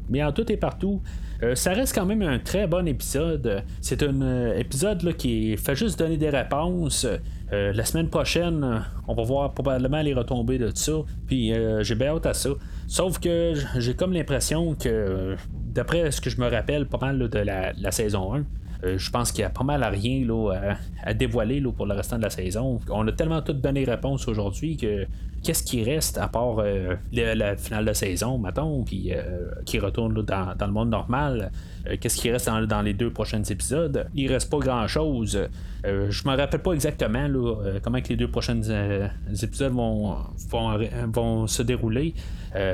Mais 0.08 0.22
en 0.22 0.32
tout 0.32 0.50
et 0.50 0.56
partout, 0.56 1.00
euh, 1.42 1.54
ça 1.54 1.72
reste 1.72 1.94
quand 1.94 2.06
même 2.06 2.22
un 2.22 2.38
très 2.38 2.66
bon 2.66 2.86
épisode. 2.86 3.64
C'est 3.80 4.02
un 4.02 4.52
épisode 4.52 5.02
là, 5.02 5.12
qui 5.12 5.56
fait 5.56 5.74
juste 5.74 5.98
donner 5.98 6.16
des 6.16 6.30
réponses. 6.30 7.06
la 7.50 7.84
semaine 7.84 8.08
prochaine, 8.08 8.84
on 9.08 9.14
va 9.14 9.22
voir 9.22 9.52
probablement 9.52 10.02
les 10.02 10.14
retombées 10.14 10.58
de 10.58 10.70
ça. 10.74 10.92
Puis 11.26 11.52
j'ai 11.80 11.94
bien 11.94 12.08
hâte 12.14 12.26
à 12.26 12.34
ça. 12.34 12.50
Sauf 12.86 13.18
que 13.18 13.54
j'ai 13.78 13.94
comme 13.94 14.12
l'impression 14.12 14.74
que, 14.74 15.36
d'après 15.72 16.10
ce 16.10 16.20
que 16.20 16.30
je 16.30 16.40
me 16.40 16.48
rappelle 16.48 16.86
pas 16.86 16.98
mal 16.98 17.18
de 17.28 17.38
la, 17.38 17.72
la 17.72 17.90
saison 17.90 18.34
1, 18.34 18.38
euh, 18.38 18.42
je 18.82 19.10
pense 19.10 19.32
qu'il 19.32 19.42
y 19.42 19.44
a 19.44 19.50
pas 19.50 19.64
mal 19.64 19.82
à 19.82 19.88
rien 19.88 20.24
là, 20.26 20.76
à, 21.02 21.14
dévoiler 21.14 21.60
là, 21.60 21.70
pour 21.72 21.86
le 21.86 21.94
restant 21.94 22.18
de 22.18 22.22
la 22.22 22.30
saison. 22.30 22.80
On 22.90 23.06
a 23.06 23.12
tellement 23.12 23.42
toutes 23.42 23.60
donné 23.60 23.84
réponse 23.84 24.26
aujourd'hui 24.28 24.76
que 24.76 25.06
qu'est-ce 25.42 25.62
qui 25.62 25.82
reste 25.82 26.18
à 26.18 26.28
part 26.28 26.58
euh, 26.58 26.94
la, 27.12 27.56
finale 27.56 27.84
de 27.84 27.92
saison, 27.92 28.38
mettons, 28.38 28.84
puis 28.84 29.12
euh, 29.12 29.50
qui 29.64 29.78
retourne 29.78 30.14
dans, 30.22 30.54
le 30.60 30.72
monde 30.72 30.90
normal. 30.90 31.50
qu'est-ce 32.00 32.16
qui 32.16 32.30
reste 32.30 32.48
dans, 32.48 32.82
les 32.82 32.94
deux 32.94 33.10
prochains 33.10 33.42
épisodes? 33.42 34.06
Il 34.14 34.32
reste 34.32 34.50
pas 34.50 34.58
grand 34.58 34.86
chose. 34.86 35.48
je 35.84 36.28
me 36.28 36.36
rappelle 36.36 36.62
pas 36.62 36.72
exactement 36.72 37.28
comment 37.82 38.00
que 38.00 38.08
les 38.08 38.16
deux 38.16 38.30
prochains 38.30 38.60
épisodes 39.42 39.72
vont, 39.72 40.16
vont, 41.12 41.46
se 41.46 41.62
dérouler. 41.62 42.14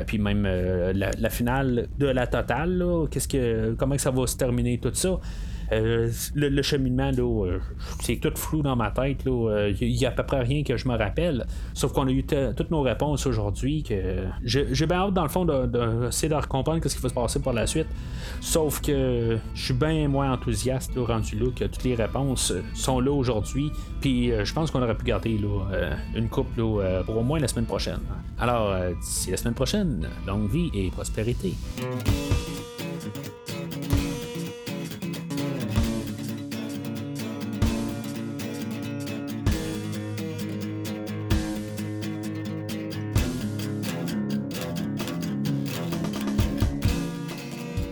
puis 0.07 0.19
même 0.19 0.47
la, 0.47 1.31
finale 1.31 1.89
de 1.99 2.07
la 2.07 2.27
totale, 2.27 2.85
qu'est-ce 3.11 3.29
que, 3.29 3.75
comment 3.79 3.97
que 3.97 4.03
ça 4.03 4.11
va 4.11 4.27
se 4.27 4.37
terminer 4.37 4.79
tout 4.79 4.93
ça. 4.93 5.19
Euh, 5.73 6.11
le, 6.35 6.63
cheminement, 6.63 7.11
euh, 7.19 7.59
c'est 8.01 8.17
tout 8.17 8.33
flou 8.35 8.63
dans 8.63 8.77
ma 8.77 8.91
tête. 8.91 9.23
Il 9.27 9.31
euh, 9.31 9.73
y 9.81 10.07
a 10.07 10.09
à 10.09 10.13
peu 10.13 10.23
près 10.23 10.41
rien 10.41 10.63
que 10.63 10.77
je 10.77 10.89
me 10.89 10.97
rappelle. 10.97 11.47
Sauf 11.75 11.93
qu'on 11.93 12.07
a 12.07 12.11
eu 12.11 12.25
toutes 12.25 12.71
nos 12.71 12.83
réponses 12.83 13.27
aujourd'hui. 13.27 13.83
que 13.83 14.25
J'ai 14.43 14.87
bien 14.87 14.99
hâte, 14.99 15.15
dans 15.15 15.23
le 15.23 15.29
fond, 15.29 15.45
d'essayer 15.45 16.29
de, 16.29 16.41
de, 16.41 16.47
comprendre 16.47 16.81
ce 16.87 16.95
qui 16.95 17.03
va 17.03 17.09
se 17.09 17.15
passer 17.15 17.41
par 17.41 17.53
la 17.53 17.67
suite. 17.67 17.89
Sauf 18.41 18.81
que 18.81 19.39
je 19.55 19.63
suis 19.63 19.75
bien 19.75 20.09
moins 20.09 20.33
enthousiaste 20.33 20.93
rendu 20.97 21.39
là 21.39 21.51
que 21.55 21.65
toutes 21.65 21.85
les 21.85 21.95
réponses 21.95 22.53
sont 22.75 23.01
là 23.01 23.11
aujourd'hui. 23.11 23.71
Puis 24.01 24.31
je 24.43 24.53
pense 24.53 24.71
qu'on 24.71 24.83
aurait 24.83 24.97
pu 24.97 25.05
garder 25.05 25.39
une 26.15 26.29
coupe 26.29 26.55
pour 26.57 27.17
au 27.17 27.23
moins 27.23 27.39
la 27.39 27.49
semaine 27.49 27.67
prochaine. 27.67 28.01
Alors, 28.39 28.75
d'ici 29.01 29.31
la 29.31 29.37
semaine 29.37 29.55
prochaine, 29.55 30.09
longue 30.27 30.49
vie 30.51 30.71
et 30.75 30.91
prospérité. 30.91 31.55